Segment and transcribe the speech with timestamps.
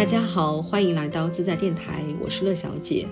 [0.00, 3.06] 大家好，欢迎来到自在电台，我是乐小姐。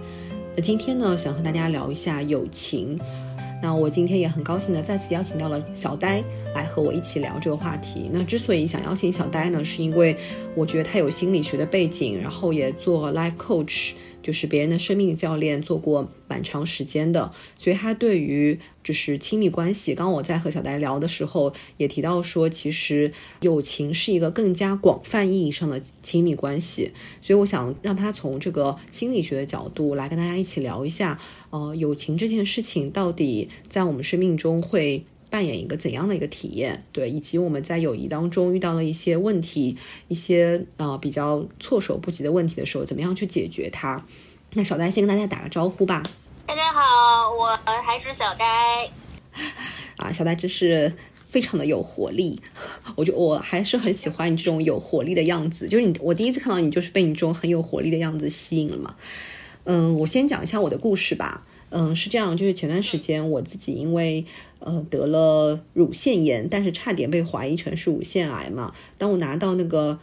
[0.57, 2.99] 那今天呢，想和大家聊一下友情。
[3.63, 6.25] 那我今天也很高兴的再次邀请到了小呆
[6.55, 8.09] 来和我一起聊这个话题。
[8.11, 10.17] 那之所以想邀请小呆呢，是因为
[10.55, 13.93] 我觉得他有心理学的背景，然后也做 life coach。
[14.23, 26.93] 就是别人的生命教练做过蛮长时间的，所以他对于就是亲密关系，刚刚我在和小戴聊的时候也提到说，其实友情是一个更加广泛意义上的亲密关系，
[27.23, 31.19] 所以我想让他从这个心理学的角度来跟大家一起聊一下，
[31.51, 35.05] 呃，友情这件事情到底在我们生命中会。
[35.31, 36.85] 扮演一个怎样的一个体验？
[36.93, 39.77] 对，以及我们在友谊当中遇到了一些问题，
[40.09, 44.05] 一些呃比较措手不及的问题的时候，怎么样去解决它？
[44.55, 46.03] 那小呆先跟大家打个招呼吧。
[46.47, 46.81] 大家好，
[47.39, 48.91] 我还是小呆。
[49.99, 50.95] 啊，小呆真是
[51.29, 52.41] 非常的有活力，
[52.97, 55.69] 我就我还是很喜欢你这种有活力的样子。
[55.69, 58.97] 就是你，我第一次看到你，就是被你这种很有活力的样子吸引了嘛。
[59.65, 61.47] 嗯，我先讲一下我的故事吧。
[61.71, 64.25] 嗯，是这样，就是前段时间我自己因为
[64.61, 68.75] 呃得了乳腺炎，但是差点被怀疑成是乳腺癌嘛。
[68.97, 69.99] 当我拿到那个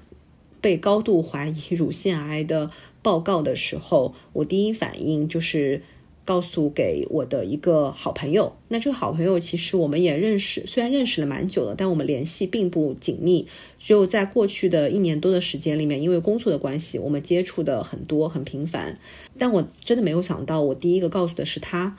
[0.62, 2.70] 被高度怀疑 乳腺癌的
[3.02, 5.82] 报告的时候，我第一反应就是。
[6.26, 13.46] 告诉给我的一个好朋友，那这个好朋友其实我们也认识，虽然认识了蛮久了，但我们联系并不紧密。
[13.78, 18.98] 只有在过去的一年多的时间里面，因为工作的关系，我们接触的很多，很频繁。
[19.38, 21.96] 但我真的没有想到，我第一个告诉的是他，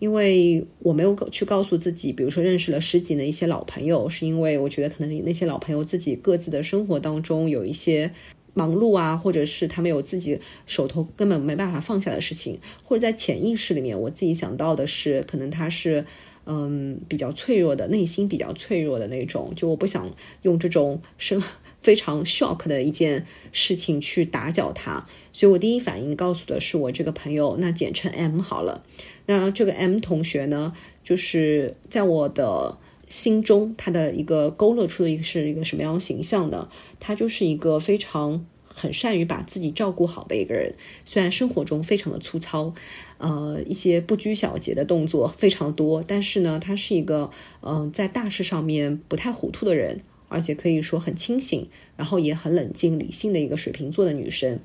[0.00, 8.12] 因为我没有去告诉自己，比如说认识了十几年的一些老朋友，是因为我觉得可能那些老朋友自己各自的生活当中有一些。
[8.60, 16.04] 忙碌啊，或者是他们有自己手头根本没办法放下的事情，或者在潜意识里面，我自己想到的是，可能他是
[16.44, 19.54] 嗯比较脆弱的，内心比较脆弱的那种。
[19.56, 21.42] 就我不想用这种生
[21.80, 28.84] 非常 shock 的一件事情去打搅他，所以我第一反应告诉的是我这个朋友，那简称 M 好了。
[29.24, 32.76] 那这个 M 同学呢，就是在我的。
[33.10, 36.70] 心中他的一个勾勒出的一个是一个什么样的形象的？
[36.98, 40.76] 他就是一个非常很善于把自己照顾好的一个人。
[41.04, 42.72] 虽然生活中非常的粗糙，
[43.18, 47.30] 呃，一些不拘小节的动作非常多，但是呢，他是一个
[47.62, 54.60] 嗯，在大事上面不太糊涂的人，而且可以说很清醒，然后也很冷静理性的一个水瓶座的女生。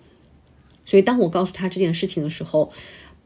[0.85, 2.71] 所以当我告诉他这件事情的时候，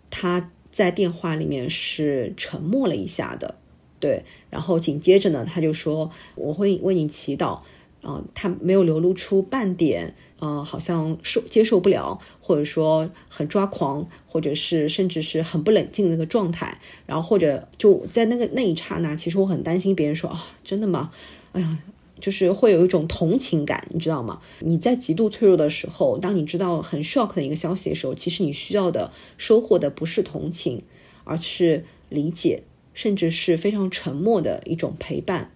[0.09, 3.58] 他在电话里面是沉默了一下的。
[3.99, 7.59] 对，然后紧接着呢，他就说我会为你祈祷，
[8.01, 21.11] 啊，他没有流露出半点，呃，好像受接受不了，或者说很抓狂，或者是甚至是很不冷静那个状态，然后或者就在那个那一刹那，其实我很担心别人说啊，真的吗？
[21.51, 21.79] 哎呀，
[22.21, 24.39] 就是会有一种同情感，你知道吗？
[24.59, 30.83] 你在极度脆弱的时候，当你知道很 shock 的一个消息的时候，其实你需要的收获的不是同情，
[31.25, 32.63] 而是理解。
[32.99, 35.51] 甚至是非常沉默的一种陪伴，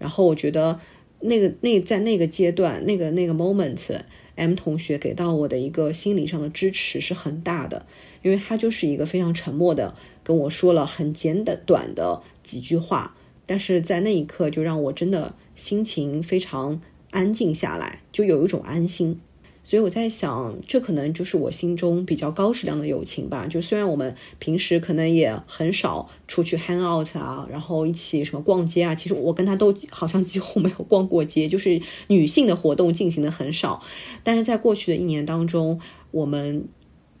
[0.00, 0.80] 然后我觉得
[1.20, 7.86] 那个那在那个阶段那个那个 moment，M 同学给到我的一个心理上的支持是很大的，
[8.22, 9.94] 因为他就是一个非常沉默的
[10.24, 13.16] 跟我说了很简短短的几句话，
[13.46, 16.80] 但是在那一刻就让我真的心情非常
[17.12, 19.20] 安静下来，就有一种安心。
[19.64, 23.46] 所以我在想，这可能就是我心中比较高质量的友情吧。
[23.46, 33.82] 就虽然我们平时可能也很少出去 hang out 啊，然后一起什么逛街啊，其实我跟他都好像几乎没有逛过街，就是女性的活动进行的很少。
[34.24, 35.80] 但是在过去的一年当中，
[36.10, 36.66] 我们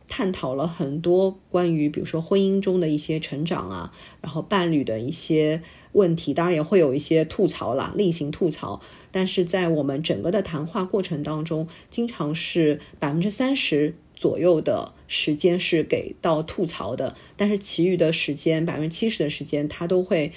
[0.06, 5.62] 探讨了很多关于，比如说婚姻中的一些成长啊，然后伴侣的一些。
[5.92, 8.80] 问题当然也会有一些吐槽啦，例行吐槽。
[9.10, 20.32] 但是在我们整个的谈话过程当中，经常是百分之三十左右的时间是给到吐槽的，但是其余的时间，百分之七十的时间，他都会，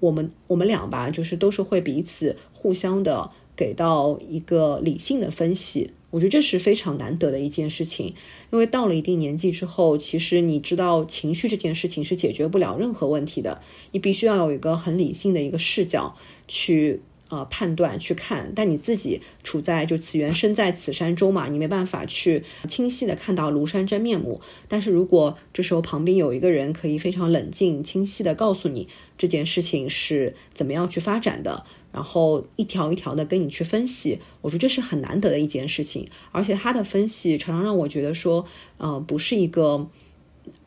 [0.00, 5.92] 我们我们俩吧，就是都是会彼此互相的给到一个理性的分析。
[6.10, 8.14] 我觉得这是非常难得的一件事情，
[8.52, 13.62] 因为到了一定年纪之后，其实你知道情绪这件事情是解决不了任何问题的，
[13.92, 16.16] 你必须要有一个很理性的一个视角
[16.48, 24.40] 去呃判断去看，但你自己处在就此缘身在此山中嘛，你没办法去清晰的看到庐山真面目。
[24.68, 28.86] 但是如果这时候旁边有一个人可以非常冷静清晰的告诉你
[29.16, 31.64] 这件事情是怎么样去发展的。
[31.92, 38.46] 然后一条一条的跟你去分析，我说这是很难得的一件事情，而且他的分析常常让我觉得说，
[38.76, 39.88] 呃，不是一个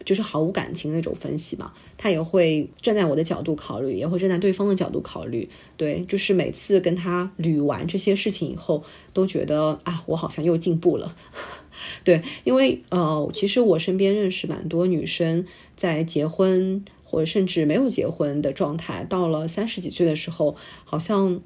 [0.06, 5.50] 就是毫无感情那种分析嘛，他也会站在我的角度考虑，也会站在对方的角度考虑。
[5.77, 8.83] 对，就是每次跟他捋完这些事情以后，
[9.13, 11.15] 都觉得啊，我好像又进步了。
[12.03, 15.45] 对，因为呃，其实我身边认识蛮多女生，
[15.75, 20.56] 在结婚或者甚至没有结婚的状态，到了三十几岁的时候，
[20.86, 21.41] 好像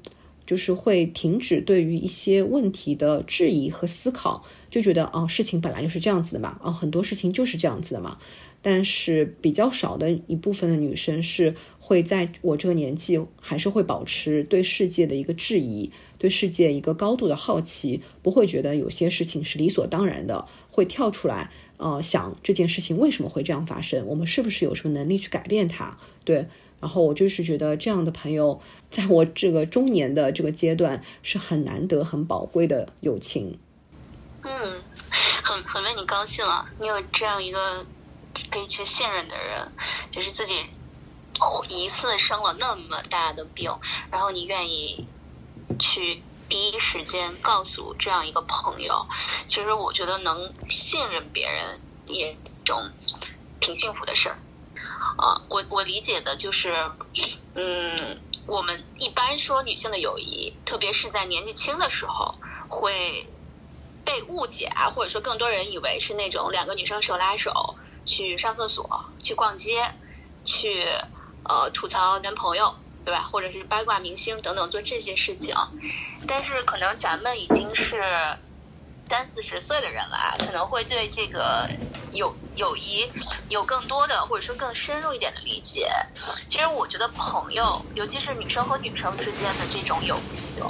[0.48, 8.16] 就是会停止对于一些问题的质疑和思考，就觉得哦，事情本来就是这样子的嘛，哦，很多事情就是这样子的嘛。
[8.62, 25.98] 但是比较少的一部分的女生是会在我这个年纪，还是会保持对世界的一个质疑，对世界一个高度的好奇，不会觉得有些事情是理所当然的，会跳出来，呃，想这件事情为什么会这样发生，我们是不是有什么能力去改变它？
[26.24, 26.46] 对，
[26.80, 28.60] 然后我就是觉得这样的朋友，
[28.90, 33.58] 在我这个中年的这个阶段是很难得、很宝贵的友情。
[34.42, 34.82] 嗯，
[35.42, 37.86] 很很为你高兴啊，你有这样一个。
[38.50, 39.72] 可以去信任的人，
[40.12, 40.54] 就是自己
[41.68, 43.74] 一次生了那么大的病，
[44.12, 45.04] 然后你愿意
[45.76, 49.06] 去第一时间告诉这样一个朋友，
[49.48, 52.80] 其实我觉得能信任别人也一种
[53.60, 54.38] 挺幸福的事儿。
[55.18, 56.90] 啊，我我理解的就是，
[57.54, 62.34] 嗯，我们一般说女性的友谊，特别是在年纪轻的时候，
[62.68, 63.26] 会
[64.04, 67.76] 被误解啊，或者说更多人以为是那种两个女生手拉手。
[68.08, 69.92] 去上厕所，去逛街，
[70.42, 70.82] 去
[71.44, 72.74] 呃吐槽男朋友，
[73.04, 73.20] 对吧？
[73.30, 75.54] 或者是八卦明星等等，做这些事情。
[76.26, 78.02] 但是可能咱们已经是
[79.08, 81.68] 三四十岁的人了，可能会对这个
[82.12, 83.10] 友友谊
[83.48, 85.88] 有更多的，或者说更深入一点的理解。
[86.48, 90.62] 其实我觉得朋友，尤其是女生和女生之间的这种友情，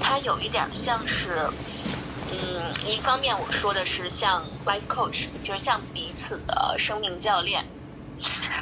[0.00, 1.48] 它有一点像是。
[2.34, 7.62] 嗯，一方面我说的是像 life coach，就是像彼此的生命教练，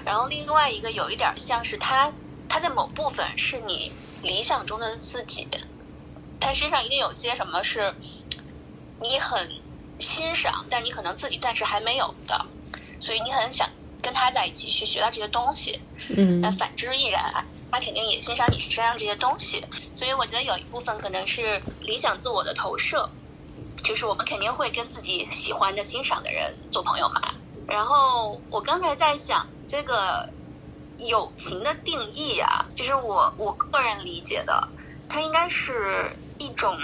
[0.05, 2.13] 然后另外一个有一点像是他，
[2.49, 3.93] 他在某部分是你
[4.23, 5.47] 理想中的自己，
[6.41, 7.95] 他身上一定有些什么是
[9.01, 9.49] 你很
[9.99, 12.47] 欣赏，但你可能自己暂时还没有的，
[13.01, 13.69] 所以你很想
[14.03, 15.81] 跟他在一起去学到这些东西。
[16.17, 17.23] 嗯，那反之亦然，
[17.71, 19.65] 他肯定也欣赏你身上这些东西，
[19.95, 23.09] 所以我觉得有一部分可能是理想自我的投射。
[23.83, 27.21] 就是我们肯定会跟自己喜欢的、欣赏的人做朋友嘛。
[27.67, 30.29] 然后我刚才在想，这个
[30.99, 34.69] 友情的定义啊，就是我我个人理解的，
[35.09, 36.79] 它应该是一种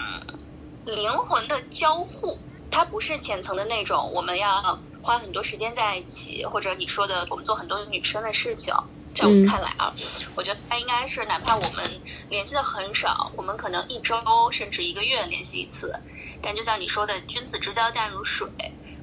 [0.86, 2.38] 灵魂的交互，
[2.70, 8.72] 它不是浅层的那种，我们要花很多时间在一起，或者你说的我们做很多女生的事情。
[9.12, 9.92] 在我看来啊，
[10.34, 11.84] 我觉得它应该是哪怕我们
[12.28, 14.16] 联系的很少，我们可能一周
[14.52, 15.92] 甚至一个月联系一次。
[16.40, 18.46] 但就像你说的，君子之交淡如水。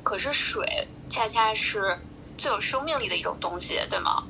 [0.03, 2.00] 可是水恰恰是
[2.38, 4.24] 最有生命力的一种东西，对吗？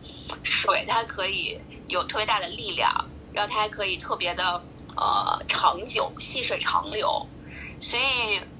[0.43, 4.63] 水它可以有特别大的力量，然后它还可以特别的
[4.95, 7.27] 呃长久，细水长流。
[7.83, 8.03] 所以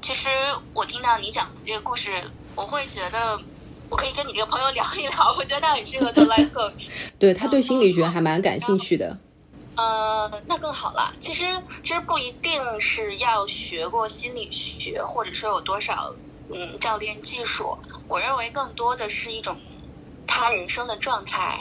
[0.02, 0.28] 其实
[0.74, 3.40] 我听到你讲的这个故事，我会觉得
[3.88, 5.12] 我可以跟你这个朋友聊一聊。
[5.40, 6.90] 我觉得他很适合做 life coach。
[7.18, 9.18] 对他对心理学还蛮感兴趣的。
[9.78, 11.16] 呃，那更好了。
[11.22, 11.46] 其实，
[11.84, 16.14] 其实不一定是要学过心理学，或者说有多少
[16.54, 17.78] 嗯教练技术。
[18.08, 19.58] 我认为更多的是一种
[20.28, 21.58] 他人生的状态。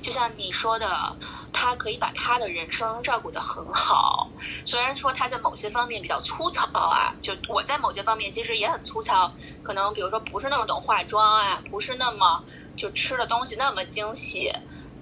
[0.00, 1.18] 就像你说的，
[1.52, 4.32] 他可以把他的人生照顾得很好。
[4.64, 12.44] 虽然说他在某些方面比较粗糙啊，就我在某些方面其实也很粗糙，可能比如说不是那么懂化妆啊，不是那么
[12.76, 14.50] 就吃的东西那么精细，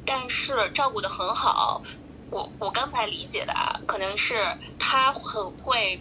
[0.05, 1.83] 但是照顾得很好。
[2.31, 4.45] 我我刚才理解的啊，可能是
[4.79, 5.99] 他很会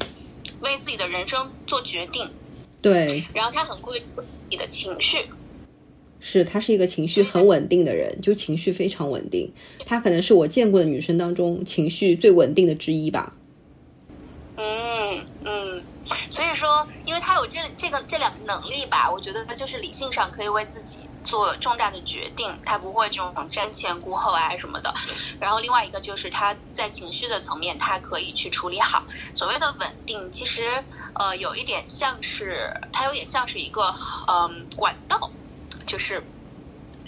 [0.59, 2.35] 为自己的人生做决定，
[2.81, 4.05] 对，然后他很会
[4.49, 5.29] 你的情绪，
[6.19, 9.51] 是他是一个情绪很稳定的人，就情绪非常稳定，
[9.85, 13.33] 他可能是我见过的女生当中情绪最稳定的之一吧。
[14.59, 15.83] 嗯嗯，
[16.31, 20.97] 所以说，因为他有这这个这两个能力吧，我觉得就是理性上可以为自己。
[21.23, 24.93] 做重大的决定，他不会这种瞻前顾后啊什么的。
[25.41, 29.03] 然后另外一个就是他在情绪的层面，他可以去处理好。
[29.35, 30.81] 所谓的稳定，其实
[31.15, 33.93] 呃有一点像是，它有点像是一个
[34.29, 35.29] 嗯管道，
[35.87, 36.23] 就是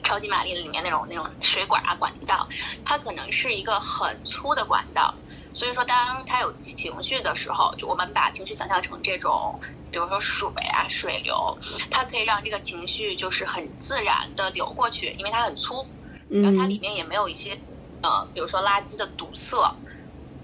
[0.03, 2.48] 超级玛丽里面那种那种水管啊管道，
[2.83, 5.13] 它可能是一个很粗的管道。
[5.53, 9.59] 所以说，当它有情绪的时候，就我们把情绪想象成这种。
[9.91, 11.57] 比如说水啊，水流，
[11.89, 15.83] 它可以让这个情绪就是很自然的流过去，因为它很粗，
[16.27, 17.59] 然后它里面也没有一些
[18.03, 19.57] 呃，比如说垃圾的堵塞，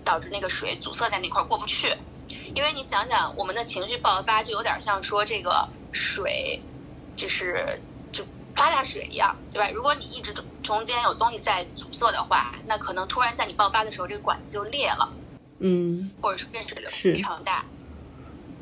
[0.04, 1.96] 导致那个水阻塞在那块过不去。
[2.56, 6.63] 因为你想想，我们的情绪爆发就有点像说这个水，
[7.15, 7.80] 就是
[8.55, 9.69] 就发大水一样，对吧？
[9.69, 15.13] 如果你一直中中间有东西在阻塞的话，那可能突然在你爆发的时候，这个管子就裂了，
[15.59, 17.65] 嗯，或者是变水流非常大，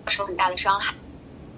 [0.08, 0.96] 受很大的伤害。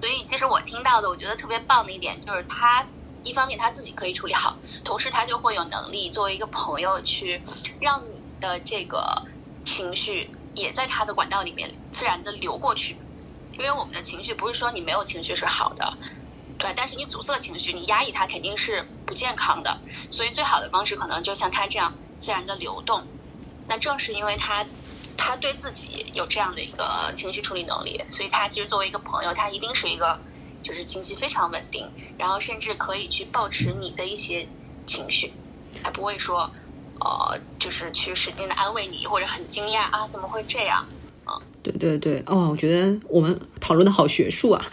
[0.01, 2.85] 所以，其实我听到的，我觉得特别棒的一点就是他。
[3.23, 7.41] 一方面他自己可以处理好，同时他就会有能力作为一个朋友去
[7.81, 9.23] 让你的这个
[9.63, 12.95] 情绪也在他的管道里面自然的流过去。
[13.53, 15.97] 因为我们的情绪不是说你没有情绪是好的，
[16.57, 19.81] 对，但是你阻塞情绪，你压抑它肯定是不健康的。
[20.09, 23.03] 所以最好的方式可能就像他这样自然的流动。
[23.67, 24.65] 那正是因为他
[25.17, 30.19] 他对自己有这样的一个情绪处理能力，所以他其实作为一个朋友，他一定是一个。
[30.65, 34.50] 就是情绪非常稳定，然后甚至可以去保持你的一些
[34.88, 35.31] 情绪，
[35.83, 36.51] 还不会说，
[37.00, 40.83] 呃，就是去使劲的安慰你，或者很惊讶啊，怎么会这样？
[41.24, 44.65] 啊，对对对，哦，我觉得我们讨论的好学术啊，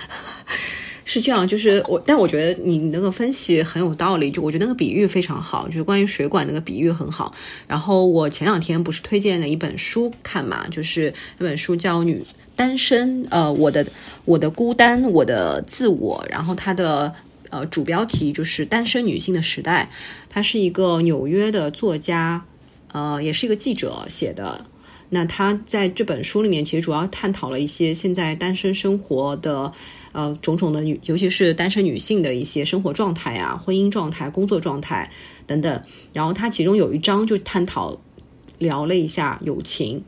[1.04, 7.34] 是这样，就是我，但我觉得你那个分析很有道理，就我觉得那个比喻非常好，就是关于水管那个比喻很好。
[7.66, 12.18] 然后我前两天不是推荐了一本书看嘛，就是那本书叫《女》。
[12.54, 13.84] 单身，呃，我的
[14.26, 17.12] 我的孤单，我的自我，然后它的
[17.48, 19.90] 呃主标题就是单身女性的时代，
[20.28, 22.44] 它是一个纽约的作家，
[22.92, 24.66] 呃，也是一个记者写的。
[25.08, 29.72] 那他在这本书里面其实主要探讨了一些现在单身生活的
[30.12, 35.10] 呃种种的女，尤其是单身女性的一些生活状态啊、婚姻状态、工作状态
[35.46, 35.82] 等等。
[36.12, 37.98] 然后他其中有一章就探讨
[38.58, 40.04] 聊了一下友情。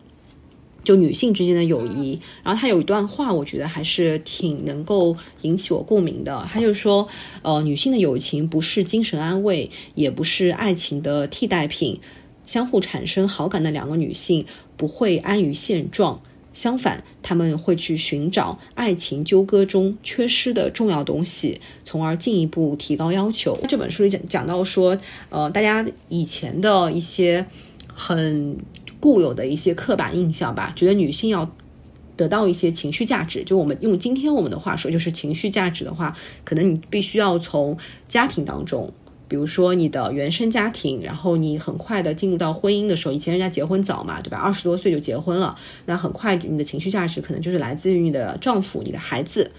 [0.85, 6.47] 就女性之间的友谊，然后他有一段话，我觉得还是挺能够引起我共鸣的。
[6.53, 7.09] 他就说，
[7.41, 11.99] 呃，女性的友情不是精神安慰，也不是爱情的替代品。
[12.45, 14.45] 相互产生好感的两个女性
[14.77, 16.21] 不会安于现状，
[16.55, 23.59] 相反，他们会去寻找爱情纠葛中缺失的重要东西，从而进一步提高要求。
[23.69, 24.97] 这本书里讲讲到说，
[25.29, 27.45] 呃，大家以前的一些
[27.93, 28.57] 很。
[29.01, 31.47] 固有的一些刻板印象吧，觉得女性要
[32.17, 33.45] 得到一些情绪价值。
[33.45, 37.77] 就我们用今天我们的话说，就是情绪价值的话，可能你必须要从
[38.09, 38.91] 家庭当中，
[39.27, 44.39] 比如说你的原生家庭，然后你很快的进入到婚姻的时候，以前人家结婚早嘛，对吧？
[44.39, 49.51] 二十多岁就结婚了，那很快你的情绪价值可能就是来自于你的丈夫、你的孩子。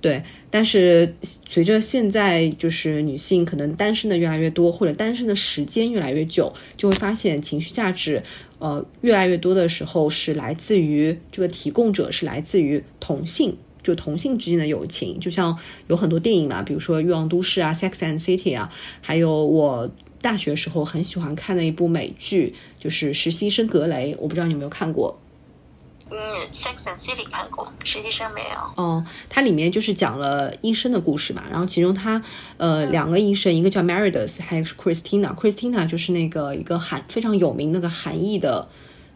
[0.00, 8.22] 对，但是随着现在就是女性可能单身的越来越多，或者单身的时间越来越久，就会发现情绪价值，
[8.58, 15.20] 呃，越来越多的时候是来自于这个提供者是来自于同性，就同性之间的友情。
[15.20, 19.88] 就像有很多电影嘛，比如说《欲望都市》啊，《Sex and City》啊，还有我
[20.20, 25.20] 大学时候很喜欢看的一部美剧，就是《实习生格雷》，我不知道你有没有看过。
[26.10, 26.18] 嗯
[26.52, 28.82] ，Sex and City 看过，实习生没有。
[28.82, 32.22] 哦，它里面就是讲了医生的故事嘛，然后其中他
[32.58, 35.34] 呃两个医生，一个叫 Meredith，还有个是 Christina。
[35.34, 38.68] Christina 就是那个一个韩非常有名那个韩裔的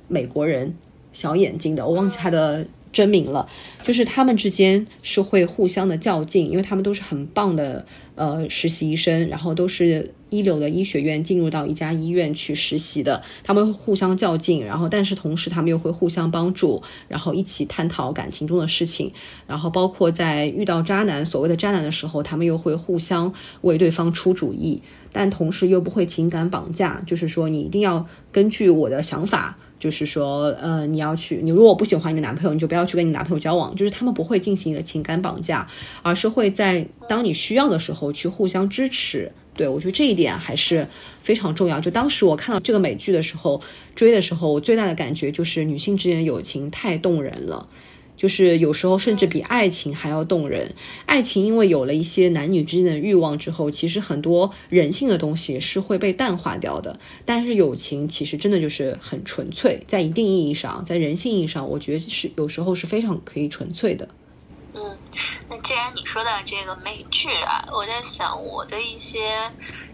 [0.09, 0.75] 美国人，
[1.13, 3.49] 小眼睛的，我忘记他的真名了。
[3.85, 10.15] 就是他们之间是会互相的较劲，因为他们都是很棒的呃实习医生，然后都是。
[10.31, 19.11] 一流的医学院进入到一家医院去实习的，他们互相较劲，然后但是同时他们又会互相帮助，然后一起探讨感情中的事情，
[19.47, 24.83] 然后包括在遇到渣男所谓的渣男的时候，他们又会互相为对方出主意，
[25.15, 35.67] 但同时又不会情感绑架，就是说你一定要根据我的想法，就是说呃你要去，你如果不喜欢你的男朋友，你就不要去跟你男朋友交往，就是他们不会进行一个情感绑架，
[36.03, 39.31] 而是会在当你需要的时候去互相支持。
[39.55, 40.87] 对，我觉得这一点还是
[41.21, 41.81] 非常重要。
[41.81, 43.61] 就当时我看到这个美剧的时候，
[43.97, 47.69] 追的时候，我最大的感觉就是女性之间的友情太动人了，
[48.19, 50.75] 就是有时候甚至比爱情还要动人。
[51.07, 56.99] 爱情因为有了一些男女之间的欲望之后，其实很多人性的东西是会被淡化掉的。
[57.25, 64.09] 但是友情其实真的就是很纯粹，在一定意义上，在人性意义上，我觉得是有时候是非常可以纯粹的。
[64.75, 64.99] 嗯，
[65.49, 69.19] 那既然你说到这个美剧啊，我在想我的一些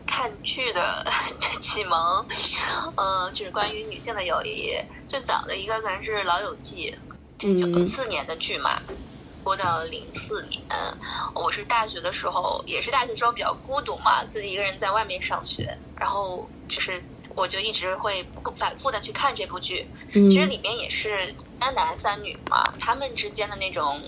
[0.06, 2.26] 看剧的的启蒙，
[2.96, 4.72] 呃，就是关于女性的友谊，
[5.06, 6.92] 最早的一个可能是《老友记》，
[7.38, 8.80] 九四年的剧嘛，
[9.42, 10.62] 播到零四年。
[11.34, 17.02] 我是大学的时候，也是大学时候比较孤独嘛，自己一个人在外面上学，然后就是
[17.34, 18.24] 我就一直会
[18.56, 19.86] 反复的去看这部剧。
[20.12, 24.00] 其实里面也是三男三女嘛，他们之间的那种。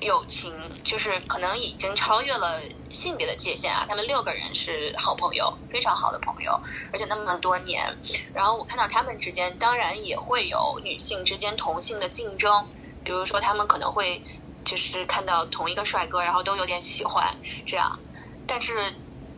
[0.00, 2.60] 友情就是可能已经超越了
[2.90, 3.84] 性别的界限啊！
[3.88, 6.52] 他们六个人是好朋友，非常好的朋友，
[6.92, 7.96] 而且那么多年。
[8.34, 12.66] 然后我看到他们之间，当然也会有女性之间同性的竞争，
[13.04, 14.22] 比如说他们可能会
[14.64, 17.34] 就是看到同一个帅哥，然后都有点喜欢
[17.66, 17.98] 这样。
[18.46, 18.92] 但是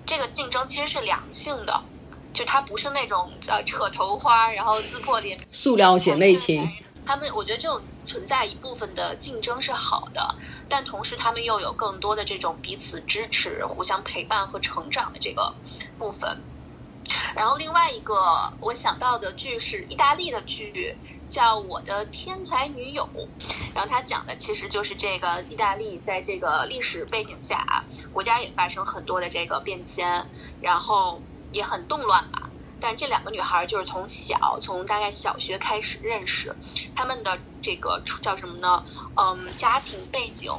[0.04, 1.80] 这个竞争其实是良性的，
[2.32, 6.70] 就它不是那种呃扯头花，然后撕破脸、塑料姐妹情。
[7.08, 10.36] 他们我觉得这种存在一部分的竞争是好的，
[10.68, 15.54] 但同时他们又有更多的这种彼此支持、互相陪伴和成长的这个
[15.96, 16.44] 部分。
[17.34, 23.08] 然后另外一个我想到的剧是意大利的剧，叫《我的天才女友》，
[23.74, 30.26] 然后它讲的其实就是这个意大利在这个历史背景下啊，国家也发生很多的这个变迁，
[30.60, 31.22] 然后
[31.52, 32.47] 也很动乱吧。
[32.80, 36.56] 但这两个女孩就是从小，从大概小学开始认识，
[36.94, 38.84] 她们的这个叫什么呢？
[39.14, 40.52] 嗯，家庭背景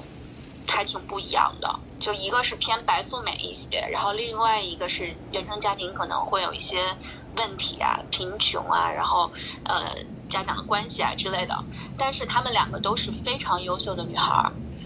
[0.68, 1.80] 还挺不一样的。
[2.00, 6.98] 就一个是偏白富美一些，然后另外一个是原生家庭可能会有一些
[7.34, 9.34] 问题啊，贫穷啊，然后
[9.64, 9.98] 呃
[10.30, 11.66] 家长的关系啊之类的。
[11.98, 14.34] 但是她们两个都是非常优秀的女孩，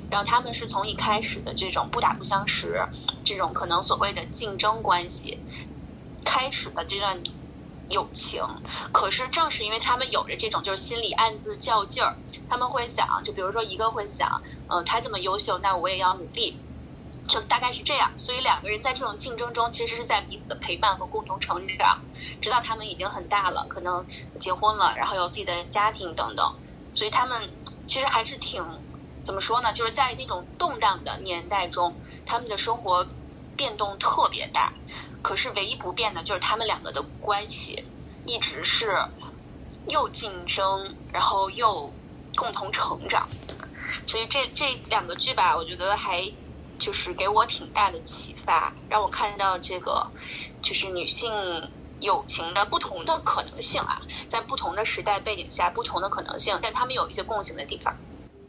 [0.10, 2.88] 然后她们是从一开始的这种不打不相识，
[3.24, 5.46] 这种可能所谓的竞争关系。
[6.24, 7.22] 开始的这段
[7.90, 8.44] 友情，
[8.92, 12.18] 可是正是因为他们有着这种就是心里暗自较劲儿，
[12.50, 16.60] 他们会想，就比如说一个会想，嗯，他这么优秀，那我也要努力，
[17.28, 18.12] 就大概是这样。
[18.18, 22.00] 所以两个人在这种竞争中，其实是在彼此的陪伴和共同成长，
[22.42, 24.08] 直到他们已经很大了，可能
[24.40, 26.56] 结婚了，然后有自己的家庭等等。
[26.94, 27.54] 所以他们
[27.86, 28.64] 其实还是挺
[29.24, 29.72] 怎么说呢？
[29.74, 33.08] 就是在那种动荡的年代中，他们的生活
[33.56, 34.74] 变动特别大。
[35.24, 37.84] 可是唯一不变的就是他们两个的关系，
[38.28, 38.96] 一直是
[39.88, 41.92] 又竞争，然后又
[42.36, 43.28] 共同成长。
[44.06, 46.30] 所以这这两个剧吧，我觉得还
[46.78, 50.06] 就是给我挺大的启发，让我看到这个
[50.62, 51.32] 就是女性
[52.02, 57.96] 友情的不同的可能性啊，在不同的时代背景下，不同的可能性，但他们有一些共性的地方。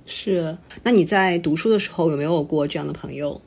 [0.07, 3.40] 是，那你在读书的时候有没有过这样的朋友？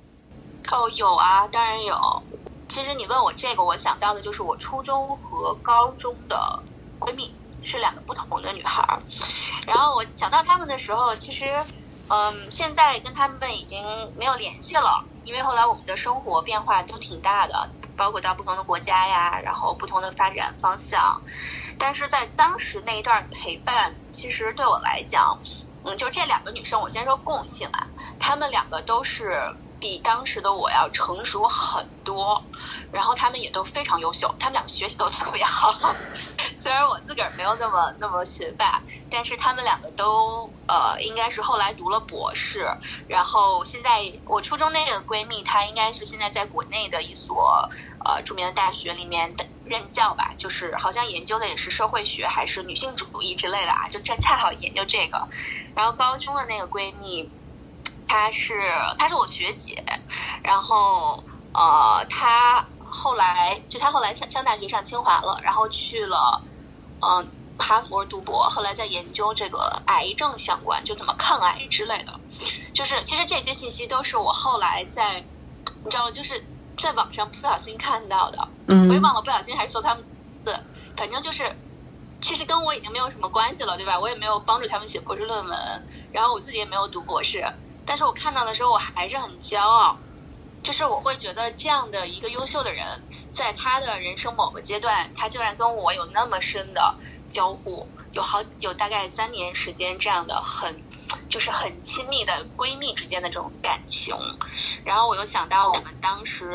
[0.72, 2.24] 哦，有啊，当然有。
[2.68, 6.62] 其实你问我这个，我想到的就是我初中和高中的
[7.00, 7.34] 闺蜜
[7.64, 9.02] 是两个不同的女孩儿。
[9.66, 11.64] 然后我想到她们的时候，其实，
[12.10, 13.82] 嗯，现在跟她们已经
[14.18, 21.20] 没有联系了，因为后来我们的生活变化都挺大的，包括到不同的国家呀，然后不同的发展方向。
[21.80, 25.38] 但是在当时那一段陪伴，其实对我来讲，
[25.84, 27.88] 嗯，就这两个女生，我先说共性啊，
[28.20, 29.42] 她们两个都是。
[29.80, 32.50] 比当时的我要成熟很多，
[32.92, 35.72] 然后他们也都非常优秀，他们两个学习都特别好。
[36.58, 42.68] 虽然我自个儿没有那么那么学霸，但是他们两个都呃，应该是后来读了博士。
[43.08, 47.70] 然后现在我初中那个闺蜜，她应该是现在在国内的一所
[48.06, 55.28] 呃著名的大学里面的任教吧，就是好像研究的也是社会学还是女性主义之类的啊，就这恰好研究这个。
[55.76, 57.32] 然后高中的那个闺蜜。
[58.08, 58.54] 她是
[58.98, 59.84] 她是我学姐，
[60.44, 66.42] 然后呃，她后来就她后来上上大学上清华了，然后去了
[67.02, 72.20] 嗯哈佛读博，后来在研究这个癌症相关，就怎么抗癌之类的。
[72.74, 75.26] 就是其实这些信息都是我后来在
[75.84, 76.46] 你知道就是
[76.78, 80.04] 在网上不小心看到的，嗯，我也忘了不小心还是搜他们
[80.46, 80.64] 的，
[80.96, 81.58] 反正就是
[82.22, 84.00] 其实跟我已经没有什么关系了，对吧？
[84.00, 87.46] 我也没有帮助他们写博士论文，然后我自己也没有读博士。
[87.88, 89.98] 但是我看到的时候，我还是很骄傲，
[90.62, 92.86] 就是我会觉得这样的一个优秀的人，
[93.32, 96.98] 在他的人生某个阶段，他竟然跟我有那么深的
[97.30, 100.84] 交互，有好有大概三年时间这样的很，
[101.30, 104.14] 就是很亲密的闺蜜之间的这种感情。
[104.84, 106.52] 然后我又想到我们当时，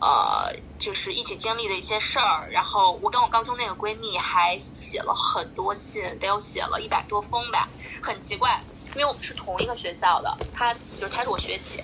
[0.00, 2.48] 呃，就是一起经历的一些事儿。
[2.52, 7.68] 然后我跟我高中那个闺蜜还写了很多信，得有写了一百多封吧，
[8.00, 8.64] 很奇怪。
[8.94, 11.82] 因为我们是同一个学校的，她就是她是我学姐，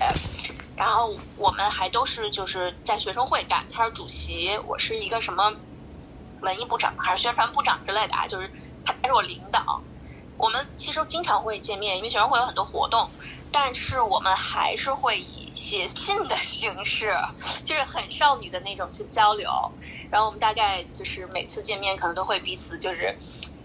[0.75, 5.57] 然后我们还都是就是在学生会干，她是主席，我是一个什么
[6.41, 8.53] 文艺部长还是宣传部长之类的啊，就是
[8.85, 9.85] 她是我领导。
[10.37, 13.11] 我们其实经常会见面，因为学生会有很多活动，
[13.51, 17.13] 但是我们还是会以写信的形式，
[17.65, 19.51] 就是很少女的那种去交流。
[20.11, 23.17] 然后我们大概就是每次见面可能都会彼此就是。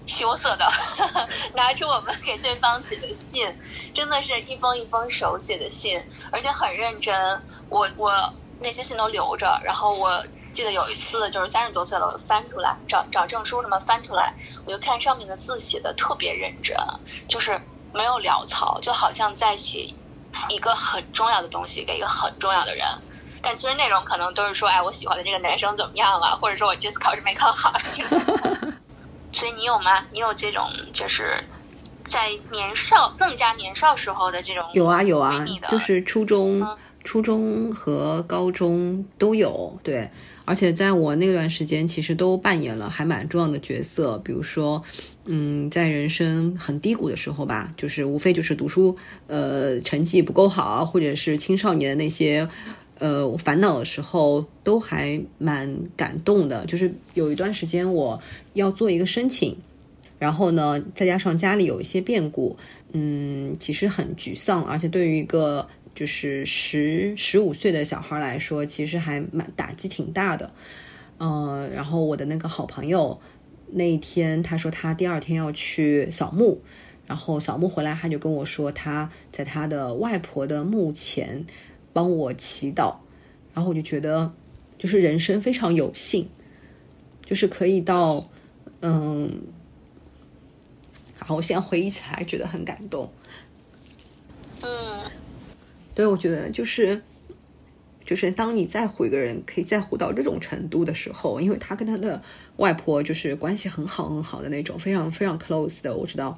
[0.05, 0.67] 羞涩的
[1.55, 3.47] 拿出我们给对方写的信，
[3.93, 7.41] 真的是一封一封手写的信，而且很认真。
[7.69, 8.11] 我我
[8.59, 14.33] 那些信都留着，然后我记得有一次就是三十多岁了，我翻出来找找证书什么翻出来，
[14.65, 16.75] 我就看上面的字写的特别认真，
[17.27, 17.59] 就是
[17.93, 19.89] 没有潦草，就好像在写
[20.49, 22.85] 一个很重要的东西给一个很重要的人。
[23.41, 27.73] 但其实内容可能都是说，哎，我喜欢的这个男生怎么样了，或者说我这次考试没考好。
[29.33, 30.05] 所以你有吗？
[30.11, 31.43] 你有这种就是
[32.03, 36.65] 在年少、更加年少时候的这种有啊有啊，就是初中
[37.03, 40.09] 初中和高中都有，对，
[40.45, 44.17] 而且在我那段时间，其实都扮演了还蛮重要的角色。
[44.19, 44.81] 比如说，
[45.25, 48.95] 嗯，在人生很低谷的时候吧，就是无非就是读书，
[49.27, 52.47] 呃，成绩不够好，或者是青少年的那些，
[52.99, 56.65] 呃，烦恼的时候，都还蛮感动的。
[56.65, 58.21] 就是有一段时间我
[58.53, 59.55] 要做一个申请，
[60.19, 62.57] 然后呢，再加上家里有一些变故，
[62.91, 65.67] 嗯，其实很沮丧，而且对于一个。
[65.95, 70.51] 就是十十五岁的小孩来说，其实还蛮打击挺大的，
[71.19, 73.21] 嗯，然后我的那个好朋友
[73.71, 76.59] 那一天他说他第二天要去扫墓，
[77.05, 81.45] 然后扫墓回来他就跟我说他在他的外婆的墓前
[81.93, 82.95] 帮我祈祷，
[83.53, 84.33] 然后我就觉得
[84.77, 86.27] 就是人生非常有幸，
[87.25, 88.27] 就是可以到
[88.81, 89.43] 嗯，
[91.19, 93.09] 好，我现在回忆起来觉得很感动，
[94.61, 95.11] 嗯。
[95.95, 97.03] 对，我觉得就是，
[98.03, 102.19] 就是当你在乎一个人可以在乎到这种程度的时候，因为他跟他的
[102.57, 105.95] 外婆就是关系很好很好的那种，非常非常 close 的。
[105.95, 106.35] 我知道，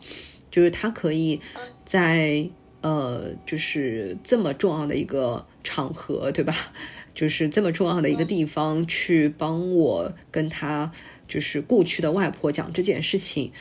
[0.51, 1.39] 就是他可以
[1.85, 2.49] 在
[2.85, 6.53] 呃，就是这么重要的一个场合，对吧？
[7.15, 10.91] 就是这么重要的一个地方去帮我跟他
[11.27, 13.51] 就是故去的外婆讲这件事情。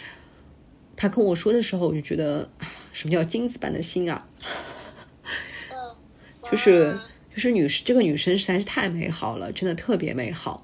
[0.94, 2.50] 他跟我说的时候，我就觉得
[2.92, 4.28] 什么叫金子般的心啊！
[6.50, 6.94] 就是
[7.34, 10.62] 就是女生，这个女生实在是太美好了，真的特别美好。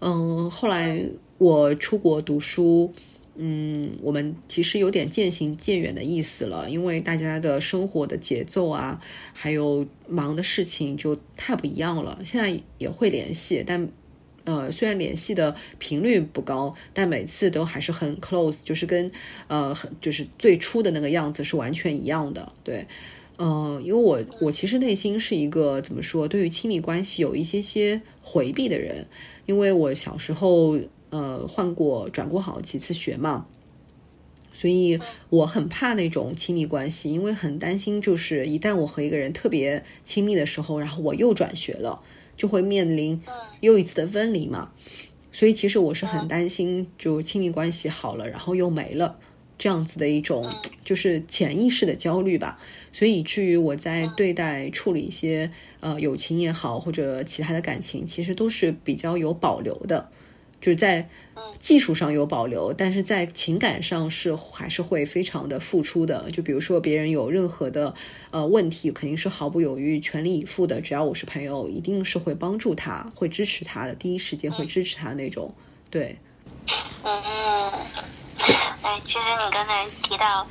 [0.00, 2.92] 嗯，后来我出国读书，
[3.36, 9.00] 嗯，我们其实有点渐行渐远的意思了，因为大家的生活的节奏啊，
[9.32, 12.20] 还有忙的事情就太不一样了。
[12.24, 13.88] 现在也会联系，但
[14.44, 19.10] 呃，虽然联系的频率不高，但每次都还是很 close，就是跟
[19.48, 22.86] 呃很就是最初的那个样子是完全一样的，对。
[23.36, 29.08] 嗯，因为我我其实内心是一个怎么说，对于亲密关系有一些些回避的人，
[29.44, 30.78] 因为我小时候
[31.14, 33.46] 呃换过转过好几次学嘛，
[34.52, 34.98] 所以
[35.30, 42.00] 我很怕那种亲密关系，因为很担心就是一旦我和一个人特别亲密的时候，然后我又转学了，
[42.36, 43.22] 就会面临
[43.60, 44.72] 又一次的分离嘛，
[45.30, 49.18] 所以其实我是很担心，就亲密关系好了，然后又没了。
[49.56, 50.52] 这样子的一种
[50.84, 52.58] 就是潜意识的焦虑吧，
[52.92, 60.08] 所以以至于我在对待处理一些呃友情也好或者其他的感情，其实都是比较有保留的，
[60.64, 61.06] 就是在
[61.60, 66.30] 技术上有保留，但是在情感上是还是会非常的付出的。
[66.30, 67.94] 就比如说别人有任何的
[68.30, 70.80] 呃问题，肯定是毫不犹豫、全力以赴的。
[70.80, 75.54] 只要我是朋友，一定是会帮助他、会支持他的，第一时间会支持他那种。
[75.90, 76.18] 对，
[77.02, 77.12] 嗯。
[78.80, 80.46] 哎，其实你刚才提到，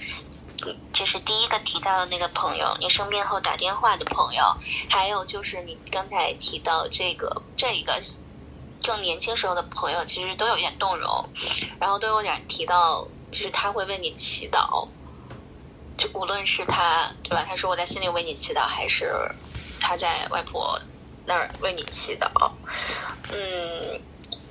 [0.93, 4.43] 就是第一个提到的那个朋友，你生病后打电话的朋友，
[4.89, 7.99] 还有就是你刚才提到这个这一个
[8.83, 11.29] 更年轻时候的朋友，其实都有点动容，
[11.79, 14.87] 然后都有点提到，就是他会为你祈祷，
[15.97, 17.43] 就无论是他对吧？
[17.47, 19.13] 他说我在心里为你祈祷，还是
[19.79, 20.79] 他在外婆
[21.25, 22.51] 那儿为你祈祷，
[23.31, 24.01] 嗯，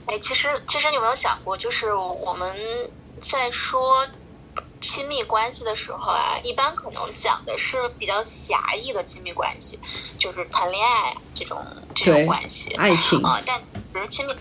[0.07, 2.57] 哎，其实其实你有没有想过，就是我们。
[3.21, 4.05] 在说
[4.81, 9.79] 亲密关系的时候啊，一般可能讲的是比较狭义的亲密关系，
[10.19, 11.65] 就是谈恋爱这种
[11.95, 13.41] 这种关系，爱情啊。
[13.47, 13.63] 但
[13.93, 14.35] 比如亲密，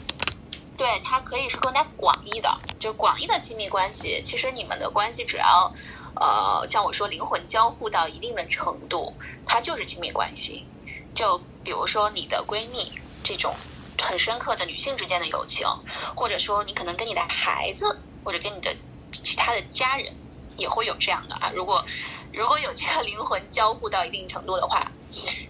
[0.77, 4.21] 对它可以是更加广义的，就广义的亲密关系。
[4.23, 5.73] 其实你们的关系只要
[6.15, 9.13] 呃，像我说灵魂交互到一定的程度，
[9.45, 10.65] 它就是亲密关系。
[11.13, 12.91] 就比如说你的闺蜜
[13.23, 13.53] 这种
[14.01, 15.67] 很深刻的女性之间的友情，
[16.15, 17.99] 或者说你可能跟你的孩子。
[18.23, 18.71] 或者跟你的
[19.11, 20.15] 其他的家人
[20.55, 21.83] 也会有这样的啊，如果
[22.31, 24.85] 如果有这个灵魂交互到一定程度的话，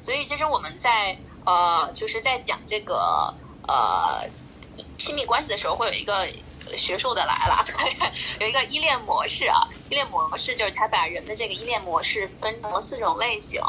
[0.01, 3.33] 所以其实我们在呃就是在讲这个
[3.67, 4.29] 呃
[4.97, 6.27] 亲密关系的时候，会有一个
[6.77, 7.65] 学术的来了，
[8.39, 13.61] 有一个依恋模式啊，依恋模式就是他把人的这个依恋模式分成了四种类型，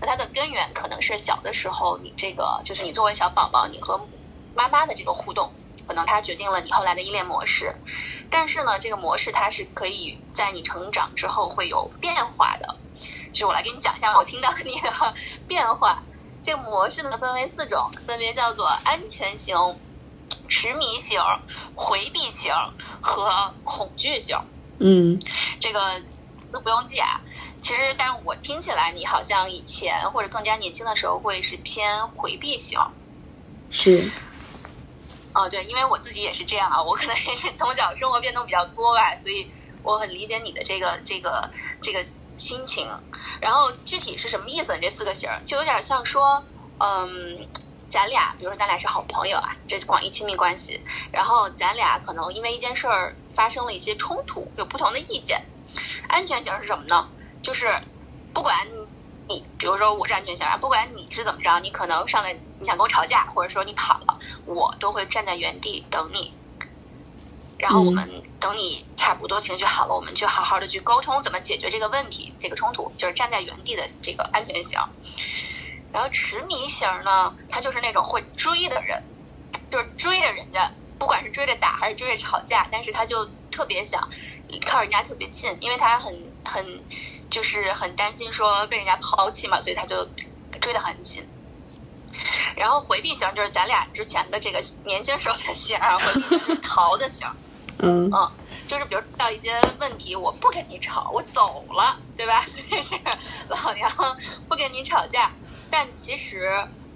[0.00, 4.08] 那它的根源可能是小的时候你这个就是你作为小宝宝，你和
[4.54, 5.52] 妈妈的这个互动。
[5.86, 7.76] 可能它决定了你后来的依恋模式，
[8.30, 12.80] 但是呢，这个模式它是可以在你成长之后会有变化的。
[13.34, 15.14] 就是我来给你讲一下我听到你的
[15.46, 16.02] 变化。
[16.44, 19.56] 这个模式呢分为四种，分别叫做安全型、
[20.46, 21.18] 痴迷型、
[21.74, 22.52] 回避型
[23.00, 24.36] 和恐惧型。
[24.78, 25.18] 嗯，
[25.58, 26.02] 这个
[26.52, 27.22] 都不用记啊。
[27.62, 32.78] 其实，但是我听起来你好像以前或者更加年轻的时候会是偏回避型。
[33.70, 34.12] 是。
[35.32, 39.50] 哦，对，因为我自己也是这样啊，我可能也是从小生活变动比较多吧，所以
[39.82, 42.00] 我很理解你的这个这个这个
[42.36, 42.88] 心情。
[43.40, 44.78] 然后具体是什么意思？
[44.80, 46.44] 这四个型儿就有点像说，
[46.78, 47.48] 嗯，
[47.88, 50.80] 咱俩，比如说咱俩是好朋友啊，这广义亲密关系，
[51.12, 55.42] 然后咱俩可能因为一件事儿发生了一些冲突，有不同的意见。
[56.08, 57.08] 安全型是什么呢？
[57.42, 57.80] 就是
[58.32, 58.66] 不管
[59.28, 66.32] 你，比如说我是安全型啊，不管你是怎么着，你可能上来你想跟我吵架，或者说你跑了，我都会站在原地等你。
[67.64, 68.06] 然后我们
[68.38, 74.78] 等你差不多情绪好了，我们去好好的去沟通怎么解决这个问题，这个冲突就是站在原地的这个安全型。
[75.90, 79.02] 然后痴迷型呢，他就是那种会追的人，
[79.70, 84.06] 就是追着人家，不管是追着打还是追着吵架，但是他就特别想
[84.66, 86.84] 靠人家特别近，因为他很很
[87.30, 90.06] 就是很担心说被人家抛弃嘛，所以他就
[90.60, 91.26] 追得很紧。
[92.56, 97.26] 然后回避型就是咱俩之前的这个年轻时候的型啊，回避型是逃的型。
[97.82, 98.30] 嗯嗯，
[98.66, 102.40] 就是比如到一些问题，我不跟你吵，我走了，对吧？
[102.82, 102.94] 是
[103.48, 103.90] 老娘
[104.48, 105.32] 不跟你吵架。
[105.68, 106.48] 但其实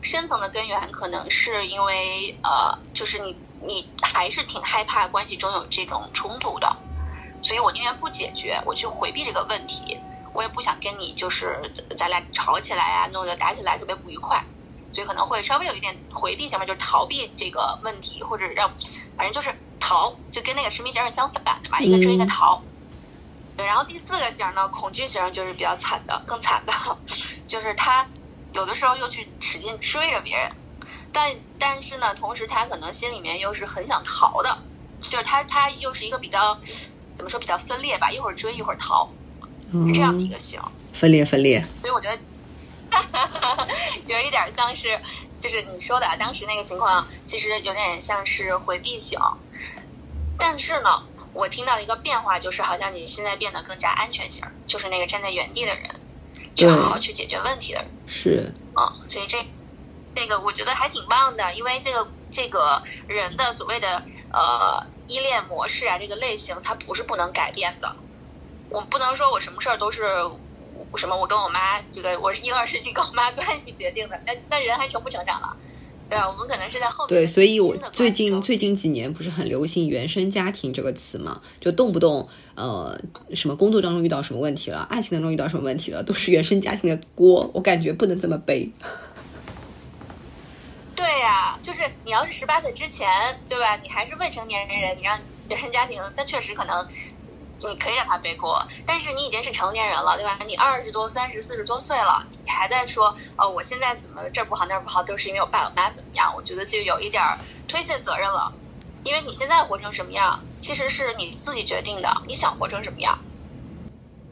[0.02, 6.68] 深层的根源可能是因为呃，就是你你还是挺害怕关系中有这种冲突的，
[7.42, 11.60] 所以我宁愿不解决，我去回避这个问题，我也不想跟你就是
[11.98, 14.40] 咱俩吵起来啊，弄得打起来特别不愉快，
[14.92, 18.72] 所以可能会稍微有一点回避型嘛，就是逃避这个问题，或者让
[19.16, 19.52] 反正就是
[19.88, 22.62] 逃，就跟那个神秘型是相反的嘛，一个追一个逃。
[23.56, 26.72] 对，然后第四个型呢，恐惧型就是比较惨的，更惨的，
[27.46, 28.06] 就是他。
[28.54, 30.50] 有的时候又去使劲追着别人，
[31.12, 34.58] 但但是呢，同时他可能心里面又是很想逃的，
[34.98, 36.58] 就是他他又是一个比较
[37.14, 39.08] 怎么说比较分裂吧，一会儿追一会儿逃，
[39.86, 40.60] 是这样的一个型。
[40.94, 41.62] 分裂分裂。
[41.82, 42.18] 所以我觉得
[44.06, 44.98] 有一点像是，
[45.38, 49.18] 就是你说的当时那个情况，其实有点像是回避型。
[50.38, 51.02] 但是呢，
[51.34, 55.84] 我听到一个变化，就是好像你现在变得更加安全型，就是那个站在原地的人。
[56.54, 59.38] 去好好去解决问题的人是啊，所以这
[60.12, 67.94] 这个我觉得还挺棒的，因为这个这个人的所谓的呃依恋模式啊，这个类型它不是不能改变的。
[68.70, 70.02] 我不能说我什么事儿都是
[70.96, 75.56] 什么，我跟我妈这个我是婴儿时期跟我妈关系决定的，那那人还成不成长了？
[76.08, 77.08] 对啊，我们可能是在后面。
[77.08, 81.42] 对，所以我最近最近几年不是很流行“原生家庭”这个词嘛？
[81.60, 82.98] 就动不动呃
[83.34, 87.50] 什么工作当中遇到什么问题了，爱情当中遇到什么问题了，都是原生家庭的锅。
[87.52, 88.70] 我感觉不能这么背。
[90.96, 93.06] 对呀，就是你要是十八岁之前，
[93.48, 93.76] 对吧？
[93.76, 96.88] 你还是未成年人，你让原生家庭，那确实可能。
[97.66, 100.38] 你可以让他背锅，但是你已经是成年人了，对吧？
[100.46, 106.32] 你二十多、三十、四十多岁了，你还在说哦，我现在怎么这不好那不好，都是因为我爸我妈怎么样？
[106.36, 107.22] 我觉得就有一点
[107.66, 108.52] 推卸责任了，
[109.02, 113.18] 因为你现在活成什么样，其实是你自己决定的，你想活成什么样？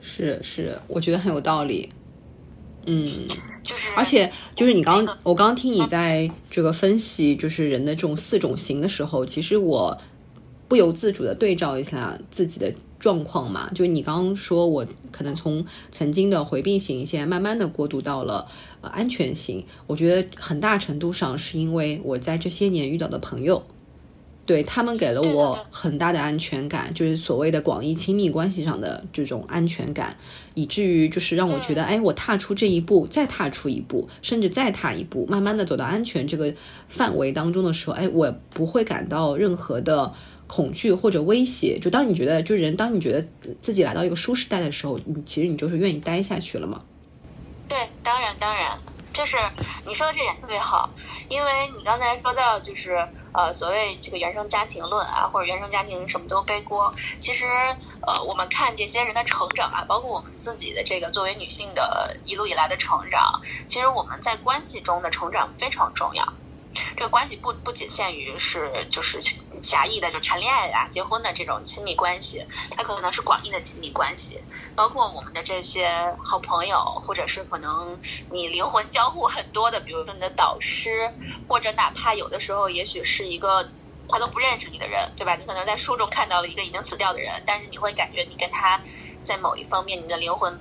[0.01, 1.91] 是是，我觉得很有道理。
[2.85, 3.05] 嗯，
[3.65, 9.99] 就是，而且就是你刚我刚刚听你在这个分析，就是人的这种四种型的时候，其实我
[10.69, 12.73] 不由自主的对照一下自己的。
[13.07, 18.49] 状况嘛，就你刚刚说，我可能从曾经的回避型，现在慢慢的过渡到了
[18.81, 19.65] 呃安全型。
[19.87, 23.63] 我觉得很大程度上是因为我在这些年遇到的朋友，
[24.45, 30.17] 对他们给了我很大的安全感，就是所谓的广义亲密关系上的这种安全感，
[30.55, 36.53] 以至于就是让我觉得，哎，我踏出这一步，再踏出一步，甚至再踏一步，慢慢的走到安全这个
[36.89, 40.13] 范围当中的时候，哎，我不会感到任何的。
[40.47, 43.27] 恐惧或者威胁，就当你觉得，就人，当你觉得
[43.61, 46.83] 自己来到一个舒适带的时候，你其实你就是愿意待下去了嘛？
[47.69, 48.79] 对，当然，当然，
[49.13, 49.37] 就是
[49.85, 50.89] 你说的这点特别好，
[51.29, 52.97] 因为你刚才说到，就是
[53.33, 57.45] 呃，所谓这个原生家庭论啊，或者原生家庭什么都背锅，其实
[58.07, 66.33] 呃，我们看这些人的成长啊，包括我们自己的这个作为女性的一路以来的成长，其实我们在关系中的成长非常重要。
[66.97, 69.21] 这个关系不不仅限于是就是
[69.63, 72.45] 狭义的就谈恋爱啊、结婚的这种亲密关系，
[72.77, 74.41] 它可能是广义的亲密关系，
[74.75, 75.89] 包括我们的这些
[76.23, 81.13] 好朋友，或者是可能你灵魂交互很多的，比如说你的导师，
[81.49, 83.69] 或者哪怕有的时候也许是一个
[84.09, 85.37] 他都不认识你的人，对吧？
[85.37, 88.81] 你可能在书中看到了一个已经死掉的人，但是你会感觉你跟他
[89.23, 90.59] 在某一方面你的灵魂，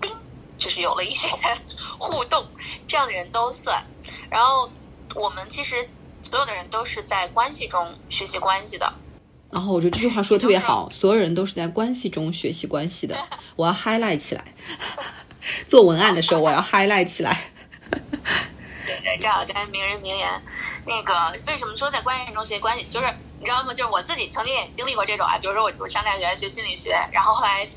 [0.00, 0.10] 冰
[0.56, 1.28] 就是有了一些
[1.98, 2.46] 互动，
[2.86, 3.84] 这样的人都算，
[4.30, 4.70] 然后。
[5.14, 5.88] 我们其实
[6.22, 8.92] 所有的人都是在关系中学习关系的。
[9.50, 13.16] 然后我觉得这句话说的特别好，所有人都是在关系中学习关系的。
[13.56, 14.44] 我要 highlight 起来，
[15.68, 17.50] 做文案的时候我要 highlight 起来。
[18.84, 20.28] 对对，这好单名人名言。
[20.86, 22.84] 那个为什么说在关系中学习关系？
[22.84, 23.06] 就是
[23.38, 23.72] 你知道吗？
[23.72, 27.68] 就是我自己曾经也经历过这种啊，比如说我我上大学学心理学，然后后来。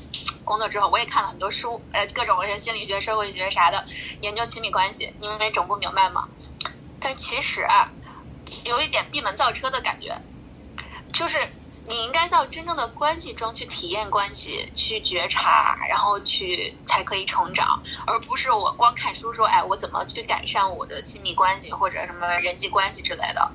[0.44, 3.84] 工作之后，我也看了很多书，呃，各种心理学、社会学啥的，
[4.22, 6.26] 研究亲密关系，你们没整不明白嘛。
[7.00, 7.92] 但其实啊，
[8.64, 10.20] 有一点闭门造车的感觉，
[11.12, 11.52] 就是
[11.84, 23.52] 你应该到真正的关系中去体验关系，去觉察，然后去才可以成长，而不是我光看书说，哎，我怎么去改善我的亲密关系或者什么人际关系之类的。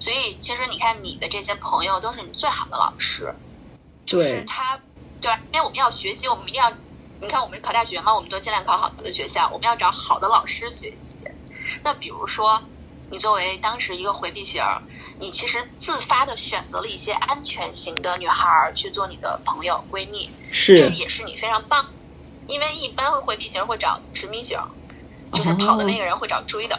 [0.00, 3.34] 所以，其实你看，你的这些朋友都是你最好的老师，
[4.06, 4.80] 就是他，
[5.20, 5.40] 对吧？
[5.52, 6.72] 因为我们要学习，我们一定要，
[7.20, 11.18] 你看，我们考大学嘛，我们都尽量考好的学校，我们要找好的老师学习。
[11.82, 12.62] 那比如说，
[13.10, 14.62] 你作为当时一个回避型，
[15.18, 21.86] 你其实自发的选择了一些安全型的女孩去做你的朋友、闺蜜，是，这也是你非常棒。
[22.46, 24.58] 因为一般回避型会找执迷型，
[25.32, 26.78] 就是跑的那个人会找追的。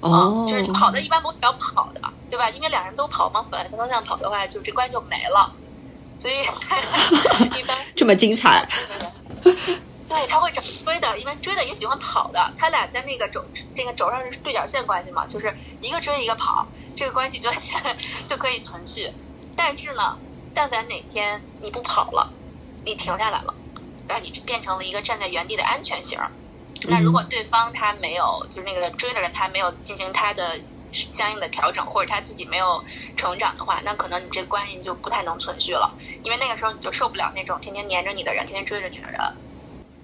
[0.00, 2.50] 哦，就是跑的，一般不会找跑的，对吧？
[2.50, 5.50] 因为两人都跑，嘛反方向跑的话，就这关就没了。
[6.18, 6.40] 所以
[7.58, 8.68] 一般这么精彩，
[10.06, 12.52] 对，他会找追的，因为追的也喜欢跑的。
[12.56, 13.42] 他俩在那个轴，
[13.74, 17.50] 这个轴上是对角线关系嘛，就是一个追一个跑，这个关系就
[18.28, 19.10] 就可以存续。
[19.56, 20.18] 但是呢，
[20.52, 22.34] 但凡哪天你不跑了，
[22.84, 23.54] 你停下来了，
[24.06, 26.18] 然后你变成了一个站在原地的安全型。
[26.86, 30.60] 那如果对方他没有，就是那个追的人他没有进行他的
[30.92, 32.84] 相应的调整，或者他自己没有
[33.16, 39.18] 成长的话，那可能你这关系就不太能存续了，因为那个时候你就受不了那种天天黏着你的人，天天追着你的人。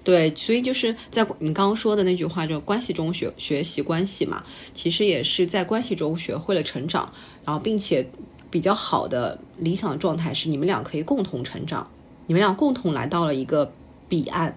[0.03, 7.13] 对，所以就是在你刚刚说的那句话，就关系中学学习关系嘛，其实也是在关系中学会了成长，
[7.45, 8.09] 然后并且
[8.49, 11.87] 比较好的理想的状态是你们俩可以共同成长，
[12.25, 13.71] 你们俩共同来到了一个
[14.09, 14.55] 彼岸。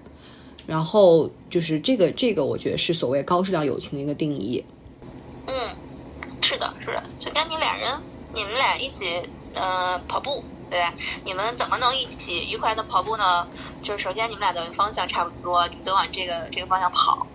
[0.66, 4.64] 然后就是这个，这个我觉得是所谓高质量友情的一个定义。
[5.46, 5.52] 嗯，
[6.40, 7.02] 是的，是的。
[7.18, 7.92] 就跟你俩人，
[8.35, 9.04] 你们俩一起
[9.52, 10.42] 呃跑步，
[10.75, 10.93] 对？
[11.25, 13.47] 你们怎么能一起愉快的跑步呢？
[13.81, 17.27] 就是首先你们俩的方向差不多，你们都往这个这个方向跑。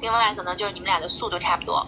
[0.00, 1.86] 另外可能就是你们俩的速度差不多，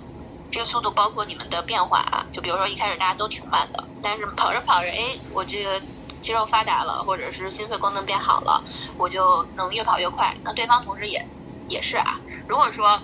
[0.50, 2.26] 这个速度包括你们的变化啊。
[2.32, 5.82] 就比如说一开始大家都挺慢的，但是跑着跑着，哎，我这个。
[6.20, 8.64] 肌肉发达了，或者是心肺功能变好了，
[8.96, 10.36] 我就能越跑越快。
[10.42, 11.24] 那对方同时也
[11.68, 12.20] 也是啊。
[12.48, 13.00] 如果说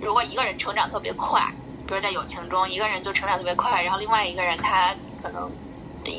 [0.00, 1.42] 如果一个人成长特别快，
[1.84, 5.54] 比如在友情中，一个人就成长特别快，然后另外一个人他可能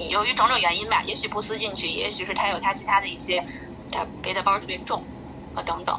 [0.09, 3.43] 由于种种原因吧，也许不思进取，也许是他有他其他的一些
[3.89, 5.07] 他背的包特别重
[5.53, 5.95] 啊等等，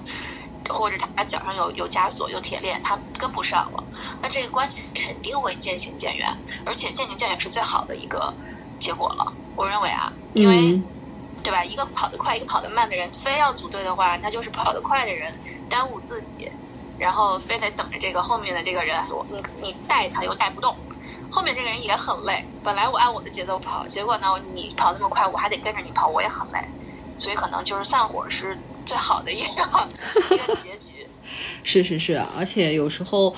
[0.69, 3.89] 或者他脚上有有枷锁有铁链，他跟不上了，
[4.21, 6.29] 那这个关系肯定会渐行渐远，
[6.65, 8.37] 而且渐行渐远是最好的一个
[8.79, 9.39] 结果了。
[9.55, 10.83] 我认为啊，因为，
[11.43, 11.65] 对吧？
[11.65, 16.49] 一个跑得快，一个跑得慢的人，非要组队的话，那就是跑得快的人耽误自己，
[16.97, 20.75] 然后非得等着这个后面的这个人，我你你带他又带不动，
[21.33, 22.45] 后面这个人也很累。
[22.63, 26.59] 本来我按我的节奏跑，结果呢，你跑那么快，我还得跟着你跑，我也很累。
[27.17, 29.49] 所以可能就是散伙是最好的一个
[30.37, 31.09] 一个结局。
[31.65, 33.35] 是是是，而且有时候。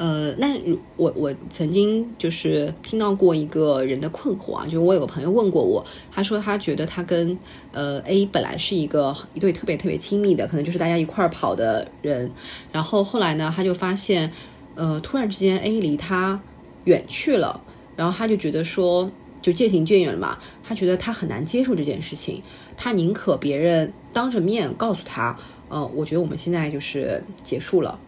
[0.00, 0.46] 呃，那
[0.94, 7.36] 我我曾经就是听到过一个人的困惑啊，就是我有个朋友问过我，他说他觉得他跟
[7.72, 12.32] 呃 A 本来是一个一对特别特别亲密的，可能就是大家一块儿跑的人，
[12.70, 14.32] 然后后来呢，他就发现，
[14.76, 16.40] 呃，突然之间 A 离他
[16.88, 17.60] 远去了，
[17.94, 19.10] 然后他就觉得说
[19.42, 22.42] 就渐行渐远了嘛，他觉得他很难接受这件事情，
[22.76, 27.98] 他宁可别人当着面告诉他，呃，我觉得我们现在就是结束了。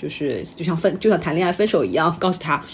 [0.00, 2.64] 就是就像分就像谈恋爱分手一样，告诉他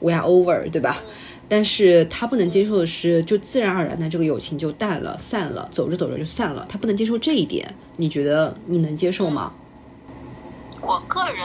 [0.00, 1.00] we are over，对吧？
[1.48, 6.66] 但是他不能接受的是，就自然而然的这个友情就淡了、散了，走着走着就散了。
[6.68, 9.54] 他不能接受这一点，你觉得你能接受吗？
[10.82, 11.38] 我个人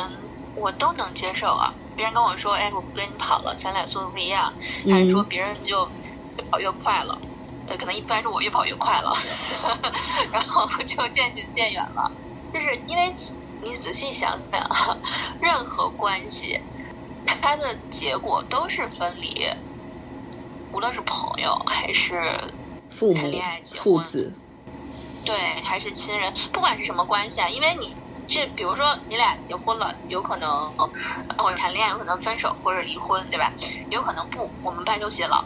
[0.57, 1.73] 我都能接受啊。
[1.99, 4.53] 别人跟我说，哎，我不跟你跑了，咱俩速度不一样，
[4.89, 5.85] 还是说别人就
[6.37, 7.19] 越跑越快了？
[7.67, 9.13] 呃，可能一般是我越跑越快了，
[10.31, 12.09] 然后就渐行渐远了，
[12.53, 13.13] 就是因为。
[13.61, 14.65] 你仔细想想，
[15.41, 16.57] 任何关系，
[17.25, 19.45] 它的结果都是分离，
[20.71, 22.39] 无论是朋友还是
[22.89, 24.33] 父母、恋爱、父子，
[25.25, 27.93] 对，还是亲人，不管是什么关系啊，因为你
[28.29, 30.47] 这，比如说你俩结婚了，有可能
[31.37, 33.51] 或者谈恋爱，有可能分手或者离婚，对吧？
[33.89, 35.43] 有可能不，我们白头偕老，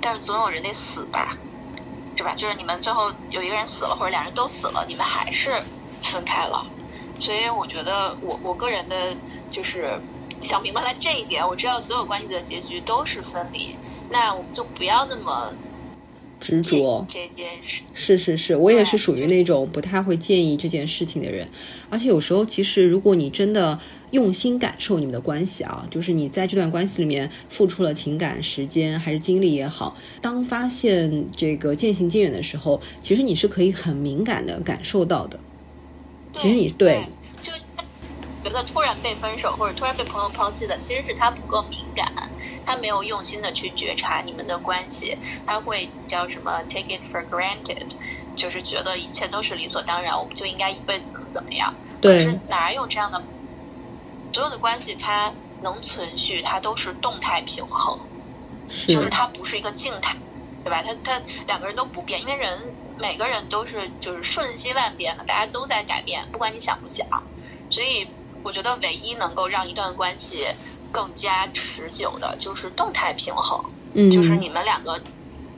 [0.00, 1.42] 但是总有人得死吧，
[2.16, 2.34] 是吧？
[2.34, 5.62] 就是你们最后有一个人死了，或者两人都死了，你们还是
[6.00, 6.72] 分开了。
[7.18, 9.20] 所以我觉得，我我个人的，
[9.50, 10.02] 就是
[10.40, 11.46] 想明白了这一点。
[11.46, 15.58] 我知道所有关系的结局都是分离，那我们就不要那么
[16.44, 17.82] 执着这件事。
[17.94, 21.48] 是是是，我也是属于那种不太会介意这件事情的人。
[21.88, 23.80] 而且有时候，其实如果你真的
[24.10, 35.40] 用心感受你们的关系啊，就是你在这段关系里面付出了情感、时间还是精力也好，当发现这个渐行渐远的时候，其实你是可以很敏感的感受到的。
[36.34, 37.06] 其实你对，
[37.42, 37.52] 就
[38.42, 42.12] 觉得突然被分手或者突然被朋友抛弃的，其实是他不够敏感，
[42.64, 47.88] 他没有用心的去觉察你们的关系，他会叫什么 take it for granted，
[48.34, 51.72] 就是觉得一切都是理所当然，我们就应该一辈子怎么怎么样。
[52.00, 53.24] 对，是哪有这样的？
[54.32, 57.98] 所有的关系它能存续，它都是动态平衡，
[58.88, 60.16] 就是它不是一个静态，
[60.64, 60.82] 对吧？
[60.82, 67.06] 它它两个人都不变，因为人每个人都是就是瞬息万变的，大家都在改变，不管你想不想。
[67.70, 68.10] 所以
[68.42, 70.46] 我觉得唯一能够让一段关系
[70.94, 73.60] 更加持久的，就是动态平衡，
[73.94, 75.02] 嗯，就是你们两个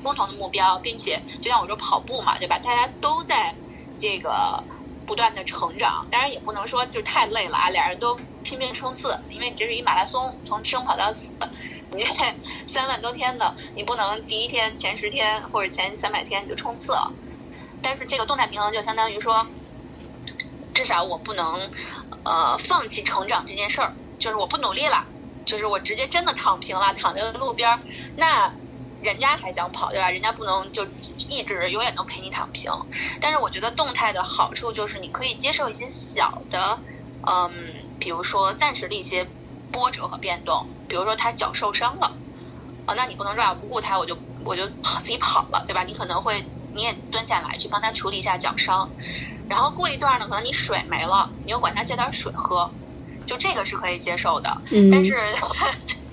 [0.02, 2.58] 共同的目标，并且就像我说跑步嘛，对吧？
[2.58, 3.54] 大家都在
[3.98, 4.64] 这个。
[5.06, 7.70] 不断的成长，当然也不能说就太累了啊！
[7.70, 11.32] 俩人都拼命冲刺，因为你这是一马拉松，从生跑到死，
[11.92, 12.04] 你
[12.66, 17.12] 三万多天的，你不能第一天前十天或者前三百天你就冲刺了。
[17.80, 19.46] 但是这个动态平衡就相当于说，
[20.74, 21.70] 至少我不能
[22.24, 25.06] 呃放弃成长这件事儿，就是我不努力了，
[25.46, 27.80] 就是我直接真的躺平了，躺在路边儿，
[28.16, 28.52] 那。
[28.98, 30.10] 人家还想跑，对吧？
[30.10, 30.82] 人家不能就
[31.28, 32.72] 一直永远都陪你躺平。
[33.20, 36.80] 但是我觉得动态的好处就是你可以接受一些小的，
[37.30, 37.52] 嗯，
[37.98, 39.28] 比如说暂时的一些
[39.70, 40.66] 波折和变动。
[40.88, 42.16] 比如说他脚受伤了，
[42.86, 45.84] 啊，那你不能说啊不顾他，我就我就跑 自己跑了，对吧？
[45.84, 46.42] 你可能会
[46.72, 48.90] 你也蹲下来去帮他处理一下脚伤。
[49.46, 52.74] 然后过一段呢，可能你水没了，你又管他借点水喝，
[53.26, 54.50] 就这个是可以接受的。
[54.90, 55.14] 但是。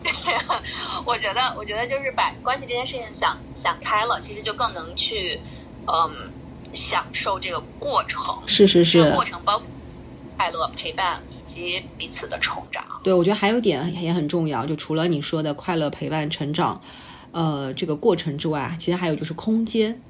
[1.05, 5.39] 我觉得，我觉得就是把关系这件事情想想开了，其实就更能去，
[5.85, 6.31] 嗯，
[6.73, 8.35] 享受这个过程。
[8.45, 9.65] 是是是，这个过程包括
[10.37, 12.83] 快乐、陪伴以及彼此的成长。
[13.03, 16.81] 对，我觉得还有点也很重要，就除了你说的快乐、陪伴、成长，
[17.31, 20.01] 呃，这个过程之外，其实还有就是空间。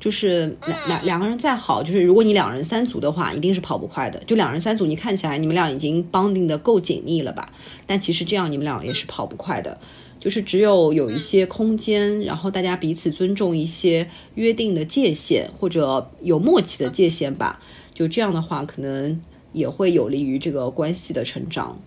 [0.00, 4.20] 就是两两两个人再好，就是如果你两人三足的话，一定是跑不快的。
[4.24, 7.52] 就两人三足，你看起来你们俩已经绑定的够紧密了吧？
[7.86, 9.78] 但其实这样你们俩也是跑不快的。
[10.18, 17.60] 就是只有有一些空间，然后大家彼此尊重一些约定的界限，或者有默契的界限吧。
[17.94, 19.20] 就这样的话，可能
[19.52, 21.78] 也会有利于这个关系的成长。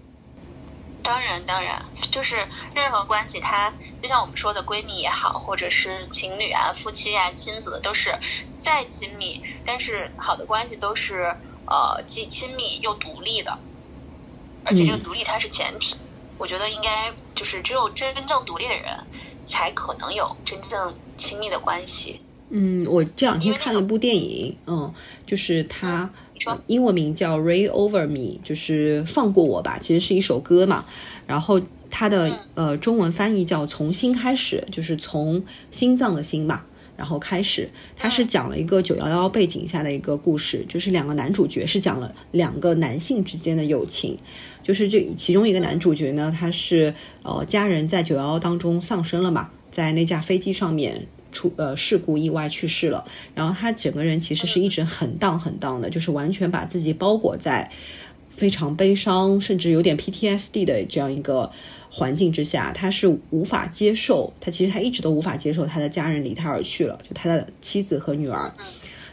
[1.04, 1.80] 当然，当然，
[2.10, 3.70] 就是任何关系，它
[4.02, 8.18] 就像我们说的闺蜜也好，或者是情侣啊、夫妻啊、亲子，都是
[8.58, 11.36] 再亲密，但是好的关系都是
[11.66, 13.60] 呃既亲密又独立的，
[14.64, 15.98] 而且这个独立它是前提。
[16.38, 18.86] 我觉得应该就是只有真正独立的人，
[19.46, 22.26] 才可能有真正亲密的关系。
[22.50, 24.94] 嗯，我这两天看了部电影，嗯，
[25.26, 25.64] 就是
[26.46, 26.60] 它。
[26.68, 30.86] 英文名叫《Ray Over Me》，就是放过我吧，其实是一首歌嘛。
[31.26, 36.64] 然后它的呃中文翻译叫“从心开始”，就是从心脏的心嘛，
[36.98, 37.70] 然后开始。
[37.96, 44.18] 它是讲了一个九幺幺背景下的一个故事，就是两个男主角是讲了两个男性之间的友情。
[44.62, 51.06] 就是这其中一个男主角呢，他是呃家人在九幺幺当中丧生了嘛，在那架飞机上面。
[51.34, 53.04] 出呃事故意外去世了，
[53.36, 57.70] 然后他整个人其实是一直很荡很荡的，就是完全把自己包裹在
[58.30, 61.52] 非常悲伤，甚至有点 PTSD 的这样一个
[61.90, 68.54] 环境之下，他是无法接受，他其实他一直都无法接受他的家人离他而去了，就他的妻子和女儿，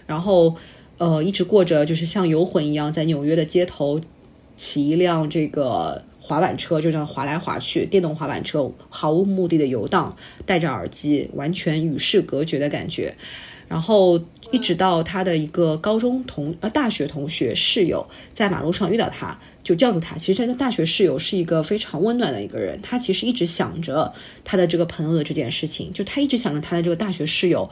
[0.07, 0.55] 然后
[0.99, 4.01] 呃一直过着就是像游魂一样在纽约的街头
[4.57, 6.05] 骑一辆这个。
[6.31, 10.17] 滑板车就这样滑来滑去，电动滑板车毫无目的的游荡，
[10.47, 13.17] 戴着耳机，完全与世隔绝的感觉。
[13.67, 14.21] 然后
[14.53, 20.17] 一直到他的一个高中同呃大学同学室友在马路上遇到他，就叫住他。
[20.17, 24.15] 其实他的大学室友是一个非常温暖的一个人，他其实一直想着
[24.45, 27.69] 他的这个朋友的这件事情，就他一直想着他的这个大学室友。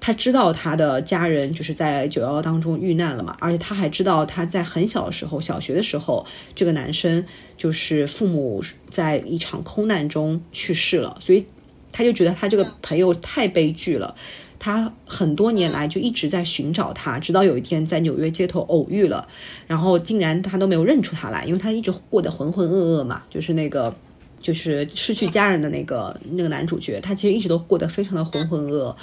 [0.00, 6.24] 他知道他的家人就是在九幺幺当中遇难了嘛，而且他还知道他在很小的时候，小学的时候，
[6.54, 7.24] 这个男生
[7.56, 11.44] 就是父母在一场空难中去世了，所以
[11.92, 14.14] 他就觉得他这个朋友太悲剧了。
[14.60, 19.28] 他很多年来就一直在寻找他，直到有一天在纽约街头偶遇了，
[19.68, 23.94] 然后竟然他都没有认出他来，因为他一直过得浑浑噩噩嘛，就是那个
[24.40, 28.96] 就是失去家人的那个那个男主角，他其实一直都过得非常的浑浑噩噩。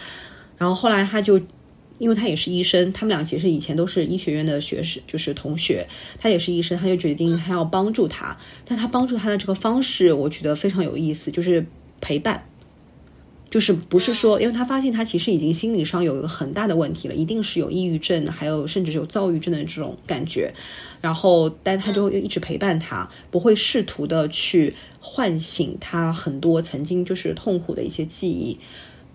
[0.57, 1.39] 然后后来他就，
[1.97, 5.87] 因为他也是医生，他们俩其实以前都是医学院的学士，就是同学。
[6.19, 8.37] 他也是医生，他就决定他要帮助他。
[8.65, 11.65] 但他帮助他的这个方式，我觉得非常有意思，就是
[12.01, 12.47] 陪伴，
[13.49, 20.53] 就是不是说，因为他发现他其实已经心理上有一个很大的问题了，一定是有抑郁症，还有甚至有躁郁症的这种感觉。
[21.01, 28.57] 然后，但他就一直陪伴他，不会试图的去唤醒他很多曾经就是痛苦的一些记忆。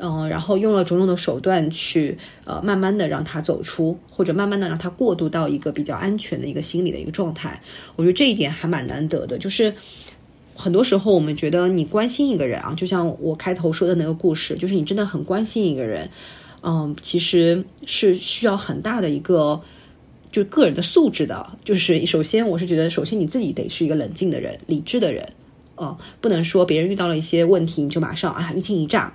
[0.03, 7.61] 嗯，然后用了种种的手段去呃，慢慢的让他走出，或者慢慢的让他过渡到一个比较安全的一个心理的一个状态。
[7.97, 9.75] 我觉得这一点还蛮难得的，就是
[10.55, 16.11] 很多时候我们觉得你关心一个人啊，就像我开头说的那个故事，就是你真的很关心一个人，
[16.63, 19.61] 嗯，其实是需要很大的一个
[20.33, 21.59] 就个人的素质的。
[21.65, 25.35] 就是首先，我是觉得，首先你自己得是一个冷静的人、理智的人，
[25.77, 29.13] 嗯，不能说别人遇到了一些问题，你就马上啊一惊一乍。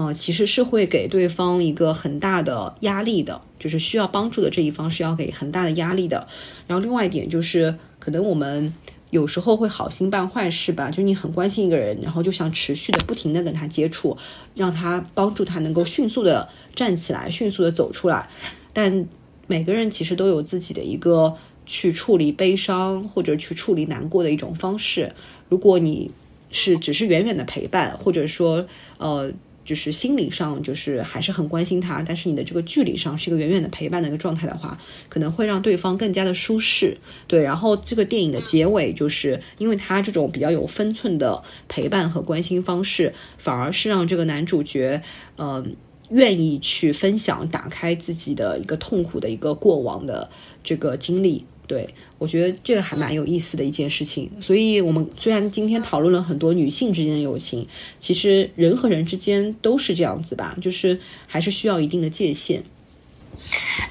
[0.00, 6.28] 嗯，其实是会给对方一个很大的压力的，就是需要帮助的这一方是要给很大的压力的。
[6.68, 8.72] 然后另外一点就是，可能我们
[9.10, 14.16] 有时候会好心办坏事吧，就是你很关心一个人，然后就想持续的不停的跟他接触，
[14.54, 18.28] 让他帮助他能够迅速的站起来，迅速的走出来。
[18.72, 19.08] 但
[19.48, 21.36] 每个人其实都有自己的一个
[21.66, 25.12] 去处理悲伤或者去处理难过的一种方式。
[25.48, 26.12] 如果你
[26.52, 28.68] 是只是远远的陪伴，或者说
[28.98, 29.32] 呃。
[29.68, 34.78] 就是心理上就是还是很关心他，但是你的这个距离上是一个远远的陪伴的一个状态的话，
[35.10, 36.96] 可能会让对方更加的舒适。
[37.26, 45.02] 对，然后这个电影的结尾就是因为他这种比较有分寸的陪伴和关心方式，反而是让这个男主角，
[45.36, 45.76] 嗯，
[46.08, 50.30] 愿意去分享、打开自己的一个痛苦的一个过往的
[50.64, 51.44] 这个经历。
[51.66, 54.30] 对，我觉得这个还蛮有意思的一件事情。
[54.40, 57.68] 所以，我们虽然今天讨论了很多女性之间的友情，
[58.00, 62.64] 其实人和人之间都是这样子吧，就是还是需要一定的界限。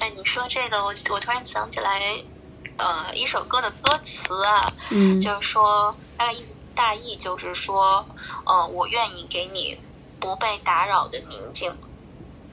[0.00, 2.00] 哎，你说这个，我我突然想起来，
[2.76, 6.38] 呃，一首歌的歌词啊，嗯，就是说大意
[6.74, 8.04] 大意就是说，
[8.44, 9.76] 呃，我愿意给你
[10.20, 11.72] 不被打扰的宁静。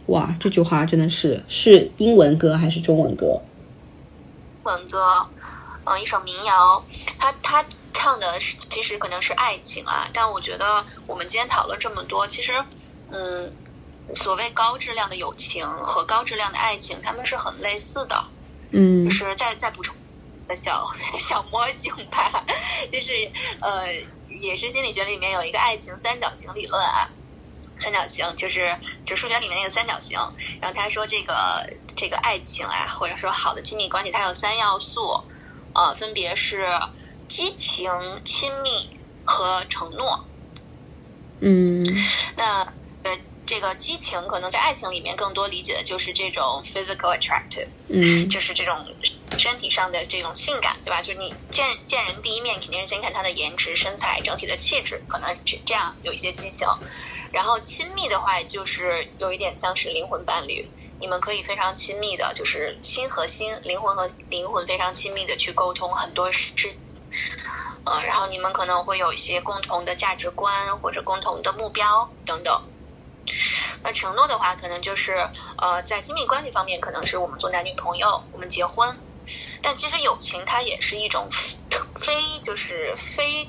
[0.08, 3.42] 哇，这句话真的是是英文歌还是中文歌？
[4.64, 5.28] 文歌，
[5.86, 6.86] 嗯，一首民谣，
[7.18, 12.54] 他他唱的是其实可能是爱情啊，但我觉得我们今天讨论这么多，其实，
[13.12, 13.56] 嗯，
[14.16, 18.26] 所谓高质量的友情和高质量的爱情，他们是很类似的，
[18.72, 19.96] 嗯，就是再再补充
[20.48, 22.44] 个小小模型吧，
[22.92, 23.14] 就是
[23.62, 23.94] 呃，
[24.28, 27.10] 也是心理学里面有一个爱情三角形理论啊。
[27.78, 30.18] 三角形就是就数学里面那个三角形，
[30.62, 35.22] 然后他说这个这个爱情啊，或者说好的亲密关系，它有三要素，
[35.76, 36.68] 呃，分别是
[37.28, 37.92] 激情、
[38.24, 38.90] 亲密
[39.26, 40.26] 和承诺。
[41.42, 41.86] 嗯，
[42.38, 42.62] 那
[43.04, 48.74] 呃，这个激情可能在爱情里面更多理解的就是这种 physical attractive，嗯，就是这种
[49.38, 51.02] 身体上的这种性感，对吧？
[51.02, 56.66] 就是你见见人第一面肯定是先看他的颜值、身材、整体的气质，可能这这样有一些激情。
[57.34, 60.66] 然后亲密的话，就是有一点像是灵魂伴侣，
[61.06, 66.52] 你们可以非常亲密的，就是心和心、灵魂和灵魂非常亲密的去沟通很多事，
[67.86, 72.60] 呃，然后你们可能会有一些共同的价值观或者共同的目标等等。
[73.84, 75.30] 那承诺的话，可能就是
[75.60, 78.98] 呃，在亲密关系方面，可能是我们做男女朋友，我们结婚，
[79.62, 81.30] 但其实友情它也是一种
[82.02, 83.48] 非就是非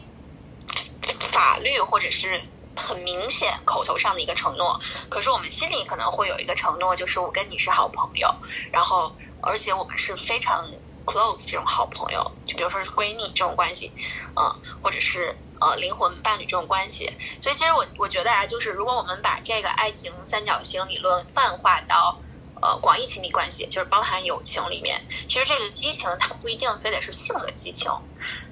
[1.33, 2.43] 法律或者是。
[2.77, 8.33] 很明显，口头上的一个承诺，可是我们心里可能会有一个承诺，就是我跟你是好朋友，
[8.71, 10.71] 然后而且我们是非常
[11.05, 13.91] close 这种好朋友，就比如说是闺蜜这种关系，
[14.37, 14.45] 嗯，
[14.83, 17.13] 或者是呃灵魂伴侣这种关系。
[17.41, 22.21] 所以其实我我觉得啊，就是如果我们把这个爱情三角形理论泛化到。
[22.63, 24.99] 呃，广义亲密关系就是包含友情里面，
[25.29, 27.93] 其实这个激情它不一定非得是性的激情，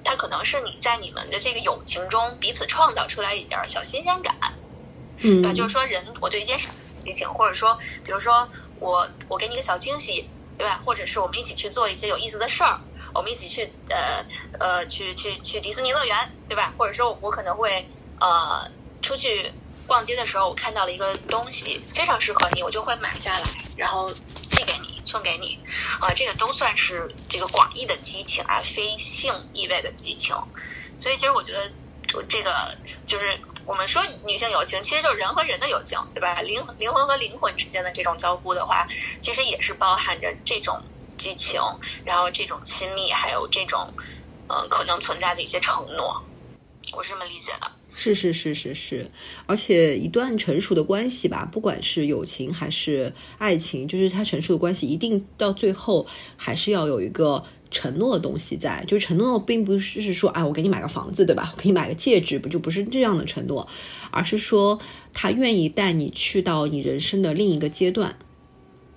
[0.05, 4.37] 它可能是你在你们的这个友情中彼此创造出来一点小新鲜感，
[5.19, 6.69] 嗯，对，就是说人我对一件事
[7.05, 8.49] 激情，或者说比如说
[8.79, 10.29] 我我给你个小惊喜，
[10.59, 10.81] 对吧？
[10.85, 12.79] 或者是我们一起去做一些有意思的事儿，
[13.15, 14.25] 我们一起去呃
[14.61, 16.17] 呃去去去迪士尼乐园，
[16.49, 16.73] 对吧？
[16.79, 17.89] 或者说我可能会
[18.21, 18.71] 呃
[19.03, 19.51] 出去。
[19.87, 23.45] 逛街的时候，我看到了一个东西，非常适合你，我就会买下来，
[23.77, 24.11] 然后
[24.49, 25.59] 寄给你，送给你，
[26.01, 30.35] 啊，这个都算是这个广义的激情啊，非性意味的激情。
[30.99, 31.71] 所以，其实我觉得，
[32.29, 36.41] 这个就是我们说女性友情，其实就是人和人的友情，对吧？
[36.43, 38.87] 灵灵魂和灵魂之间的这种交互的话，
[39.21, 40.83] 其实也是包含着这种
[41.19, 41.61] 激情，
[42.05, 43.93] 然后这种亲密，还有这种
[44.49, 46.23] 嗯可能存在的一些承诺。
[46.93, 47.71] 我是这么理解的。
[47.97, 49.07] 是是是是是，
[49.47, 58.85] 而且一段成熟的关系吧，不管是友情还是爱情，就是它成熟的关系，一定到最后还是要有一个承诺的东西在。
[58.89, 61.53] 就承诺并不是是说，哎，我给你买个房子，对吧？
[61.57, 63.69] 我给你买个戒指，不就不是这样的承诺，
[64.11, 64.81] 而是说
[65.13, 68.17] 他愿意带你去到你人生的另一个阶段，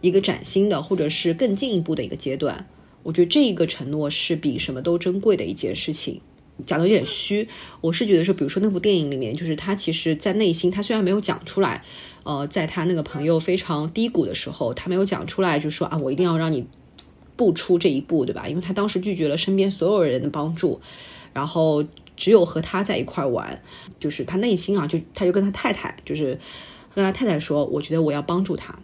[0.02, 2.68] 一个崭新的或者是更进一步的一个阶段。
[3.04, 6.20] 我觉得这一个承诺是比什么都珍贵的一件事情。
[6.66, 7.48] 讲的有点虚。
[7.82, 11.84] 我是觉得说，比如说那部电影里面，就是他其实在内心，他虽然没有讲出来，
[12.24, 16.68] 呃，在他那个朋友非常低谷的时候，他没有讲出来，就说啊，我一定要让你
[17.36, 18.48] 不出这一步，对吧？
[18.48, 20.82] 因为他当时拒绝了身边所有人的帮助，
[21.34, 21.86] 然后
[22.16, 23.62] 只有和他在一块玩，
[24.00, 26.40] 就是他内心啊，就他就跟他太太，就是
[26.94, 28.80] 跟他太太说，我觉得我要帮助他。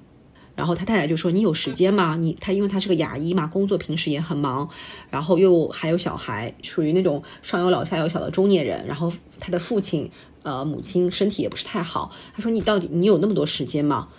[0.55, 2.15] 然后他太太就说：“你有时间吗？
[2.15, 4.69] 你他因为他是个牙医嘛，工作平时也很忙，
[5.09, 8.85] 然后又还有小孩，属于那种上有老下有小的中年人。
[8.85, 10.11] 然后他的父亲
[10.43, 12.11] 呃母亲身体也不是太好。
[12.35, 14.09] 他说：你到底你有那么多时间吗？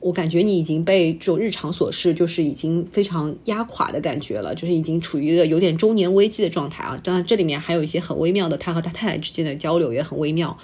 [0.00, 7.00] 我感觉你已经被这种日常琐事就是已经非常压垮的感觉了，就是已经处于一个有点中年危机的状态啊。
[7.02, 10.58] 当然这里面还有一些很微妙的，他和他太太之间的交流也很微妙。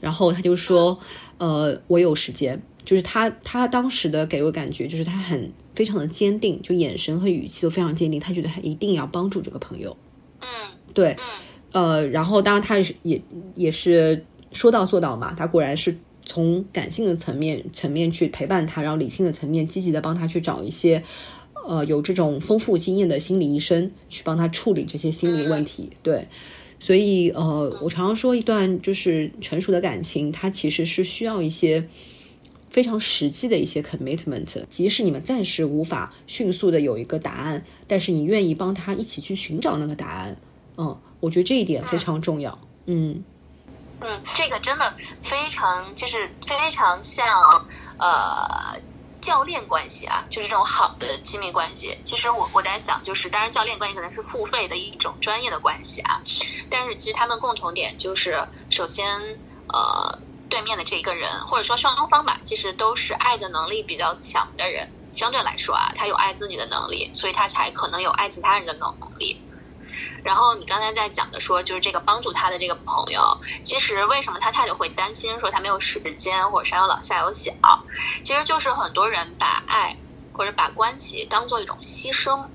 [0.00, 0.98] 然后他就说：
[1.38, 8.18] 呃，我有时间。”就是他，他当时的给我感觉就是他很非常的坚定，就眼神和语气都非常坚定。
[8.18, 9.96] 他觉得他一定要帮助这个朋友。
[10.40, 10.46] 嗯，
[10.92, 11.16] 对，
[11.70, 13.22] 呃，然后当然他也也
[13.54, 15.32] 也是说到做到嘛。
[15.32, 21.04] 他果然是从感性的层面层面去陪伴他，然后理性的层面积极的帮他去找一些
[21.68, 25.90] 呃有这种丰富经验的心理医生去帮他处理这些心理问题。
[26.02, 26.26] 对，
[26.80, 31.88] 所以呃，我常常说一段就是成熟的感情，它其实是需要一些。
[32.72, 40.34] 非常实际的一些 commitment，即使你们暂时无法迅速的有一个答案，但是你愿意帮他一起去寻找那个答案，
[40.78, 43.22] 嗯，我觉得这一点非常重要，嗯，
[44.00, 47.26] 嗯，这个真的非常就是非常像
[47.98, 48.80] 呃
[49.20, 51.94] 教练关系啊，就是这种好的亲密关系。
[52.04, 56.22] 其实我我在想，就是当然教练关系可能是付费的一种专业的关系啊，
[56.70, 59.06] 但是其实他们共同点就是首先
[59.68, 60.18] 呃。
[60.52, 64.86] 对面的这一个人，或者说双方吧，其实都是爱的能力比较强的人。
[65.10, 69.40] 相对来说啊，他有爱自己的能力，所以他才可能有爱其他人的能力。
[70.22, 73.22] 然后你刚才在讲的说，就是这个帮助他的这个朋友，
[73.64, 77.50] 其实为什么他太太会担心说他没有时间，或者上有老下有小，
[78.22, 79.96] 其实就是很多人把爱
[80.32, 82.50] 或者把关系当做一种牺牲。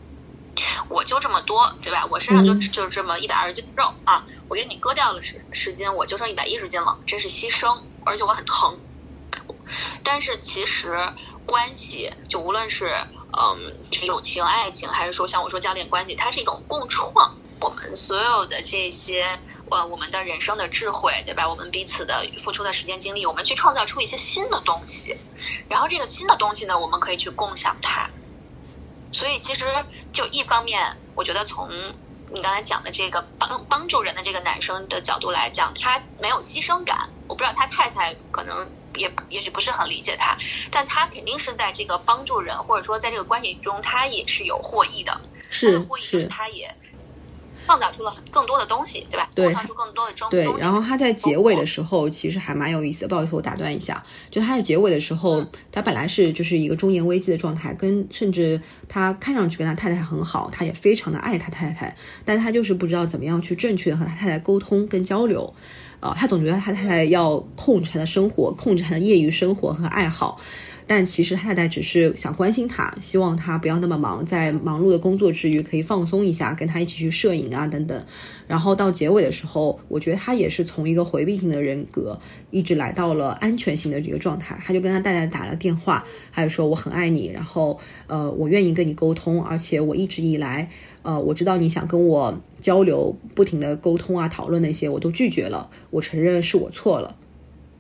[0.90, 2.06] 我就这么多，对吧？
[2.10, 4.26] 我身上就就这么一百二十斤肉啊！
[4.48, 8.80] 我给你割掉了十十斤，我就剩一百一十斤了，这是牺牲，而且我很疼。
[10.04, 10.98] 但是其实
[11.46, 12.96] 关系，就无论是
[13.38, 17.36] 嗯，友情、爱情，还是说像我说教练关系，它是一种共创。
[17.60, 19.40] 我们所有的这些，
[19.72, 21.48] 呃，我们的人生的智慧，对吧？
[21.50, 25.18] 我们彼此的付出的时间精力，我们去创造出一些新的东西，
[25.68, 28.07] 然后这个新的东西呢，我们可以去共享它。
[29.18, 29.66] 所以其实
[30.14, 30.80] 就一方面，
[31.16, 31.68] 我觉得从
[32.30, 36.96] 你刚才讲的这个帮帮助人的这个男生的角度来讲，他没有牺牲感。
[37.26, 40.38] 我不知道他太太可能也也许不是很理解他，
[40.70, 45.20] 但他肯定是在这个帮助人或者说在这个关系中，他也是有获益的。
[45.50, 46.70] 是是，他也。
[47.68, 49.30] 创造出了更多的东西，对吧？
[49.36, 50.48] 对，创造出更多的中对。
[50.58, 53.10] 然后他在结尾的时候，其实还蛮有意思的。
[53.10, 54.02] 不好意思，我打断一下。
[54.32, 61.94] 就他在结尾的时候，他本来是就是一个中年危机的状态，跟甚至他看上去跟他太太很好，他也非常的爱他太太，
[62.24, 65.54] 但他就是不知道怎么样去正确的和他太太沟通跟交流。
[66.00, 70.40] 啊，他总觉得他太太要控制他的生活，控制他的业余生活和爱好。
[70.88, 78.06] 但其实太太只是想关心他，希望他不要那么忙，在忙碌的工作之余可以放松一下，跟他一起去摄影啊等等。
[78.48, 82.18] 然后到结尾的时候，我觉得他也是从一个回避型的人格，
[82.50, 84.58] 一直来到了安全型的这个状态。
[84.64, 87.78] 他就跟他太太打了电话，还有说我很爱你，然后
[88.08, 90.70] 呃我愿意跟你沟通，而且我一直以来
[91.02, 97.18] 呃我知道你想跟我交流，不停的沟通啊讨论那些我都拒绝了，我承认是我错了。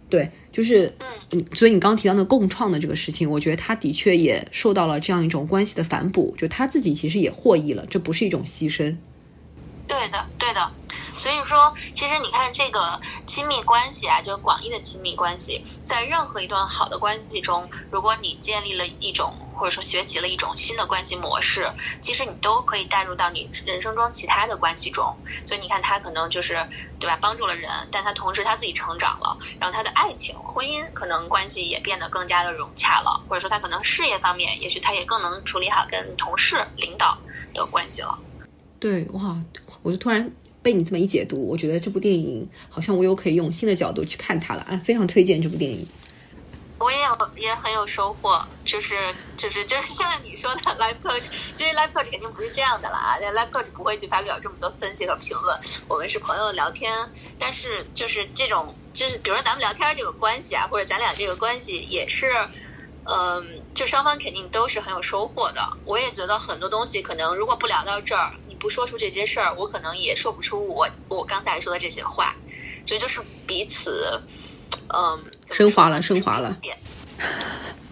[0.10, 0.92] 对，就是，
[1.32, 8.96] 嗯，所以你刚刚提到那共创的这个事情，我觉得他的确也受到了这样一种关系的反哺，就他自己其实也获益了，这不是一种牺牲。
[9.88, 10.72] 对的，对的。
[11.18, 19.34] 所以说，其实你看这个亲密关系啊，就是广义的亲密关系，在任何一段好的关系中，如果你建立了一种。
[19.60, 25.04] 或者说学习了一种新的关系模式，其实你都可以带入到你人生中其他的关系中。
[25.48, 26.70] 所以你看，他可能就是
[27.00, 37.18] 对吧，帮助了人，但他同时他自己成长了，然后他的爱情、婚姻可能关系也变得更加的融洽了，或者说他可能事业方面，也许他也更能处理好跟同事、领导
[37.56, 38.27] 的关系了。
[38.80, 39.40] 对，哇，
[39.82, 45.88] 我就突然被你这么一解读，我觉得这部电影好像我又可以用新的角度去看它了啊，非常推荐这部电影。
[46.80, 51.26] 我也有也很有收获，就是就是就是像你说的 life coach，
[51.56, 56.94] 其实 life coach 肯定不是这样的啦，life coach 不会去发表这么多分析和评论，我们是朋友聊天，
[57.40, 62.32] 但是就是这种就是比如说咱们聊天这个关系啊，或者咱俩这个关系也是，
[63.06, 65.62] 嗯，就双方肯定都是很有收获的。
[65.84, 72.36] 我也觉得很多东西可能如果不聊到这儿，不说出这些事儿，我可能也说不出我我刚才说的这些话，
[72.86, 74.20] 所以就是彼此，
[74.88, 76.78] 嗯，升华了，升华了，点，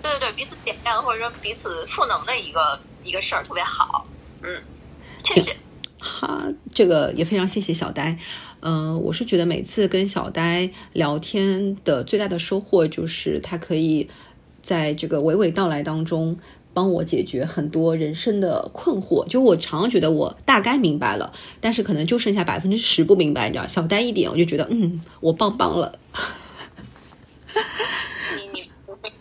[0.02, 4.08] 对对对，彼此点亮或者说彼此赋能的一个一个事儿，特别好，
[4.42, 4.64] 嗯，
[5.24, 5.56] 谢谢。
[5.98, 8.18] 哈，这个也非常谢谢小呆。
[8.62, 14.08] 嗯，我是觉得每次跟小呆聊天的最大的收获，就是他可以
[14.62, 16.38] 在这个娓娓道来当中
[16.76, 19.28] 帮我解决很多人生的困惑。
[19.28, 23.66] 就我常常觉得我大概明白了，但是可能就剩下百分之十不明白，你知道？
[23.66, 25.98] 小呆一点，我就觉得嗯，我棒棒了。
[28.36, 29.12] 你你不会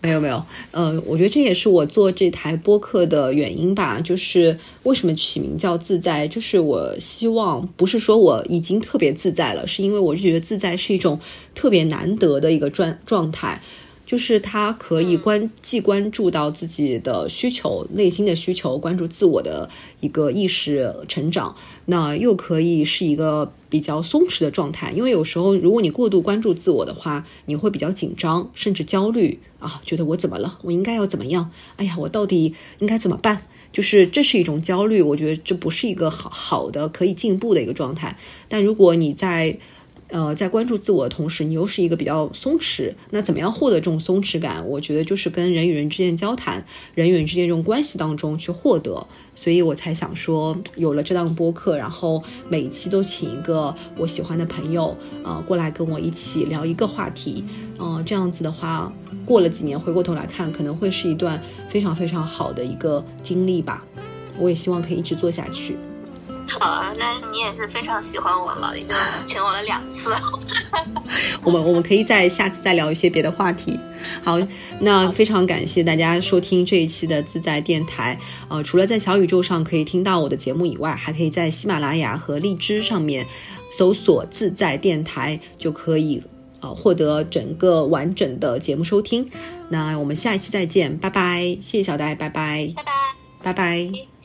[0.00, 4.00] 没有没有，呃，我觉得这也是我做这台播客的原因吧。
[4.00, 11.18] 就是为什么起名叫自在，就是我希望不是说我已经特别自在了，是因为我就觉得自在是一种
[11.54, 13.60] 特别难得的一个状状态。
[14.08, 19.68] 就是他可以关既关注到自己的需求、内心的需求，关注自我的
[20.00, 24.92] 一个意识成长，那又可以是一个比较松弛的状态。
[24.92, 30.58] 因为有时候，如果你过度关注自我的话，你会比较紧张，甚至焦虑啊，觉得我怎么了？
[30.62, 31.50] 我应该要怎么样？
[31.76, 33.42] 哎呀，我到底应该怎么办？
[33.70, 38.16] 就是这是一种焦虑，我觉得这不是一个好好的可以进步的一个状态。
[38.48, 39.58] 但如果你在
[40.08, 42.94] 呃，在关注自我的同时，你又是一个比较松弛。
[43.10, 44.66] 那怎么样获得这种松弛感？
[44.66, 49.06] 我觉得就是跟人与人之间交谈，人与人之间这种关系当中去获得。
[49.34, 57.44] 所以我才想说，有了这档播客，然后每一期都请一个我喜欢的朋友，呃，过来跟我一起聊一个话题。
[57.78, 58.92] 嗯，这样子的话，
[59.26, 63.84] 过了几年回过头来看，可能会是一段非常非常好的一个经历吧。
[64.38, 65.76] 我也希望可以一直做下去。
[66.48, 68.94] 好啊，那你也是非常喜欢我了，已经
[69.26, 70.14] 请我了两次。
[71.44, 73.78] 我们我们可以在下次再聊一些别的话题。
[74.24, 74.38] 好，
[74.80, 78.18] 那非常感谢大家收听这一期的自在电台。
[78.48, 83.26] 呃，除了在小宇宙上可以听到我的节目以外，还可以在喜马拉雅和荔枝上面
[83.70, 86.22] 搜索“自在电台”，就可以
[86.60, 89.30] 呃获得整个完整的节目收听。
[89.68, 91.58] 那我们下一期再见，拜拜！
[91.62, 92.92] 谢谢小戴，拜拜，拜拜，
[93.42, 94.17] 拜拜。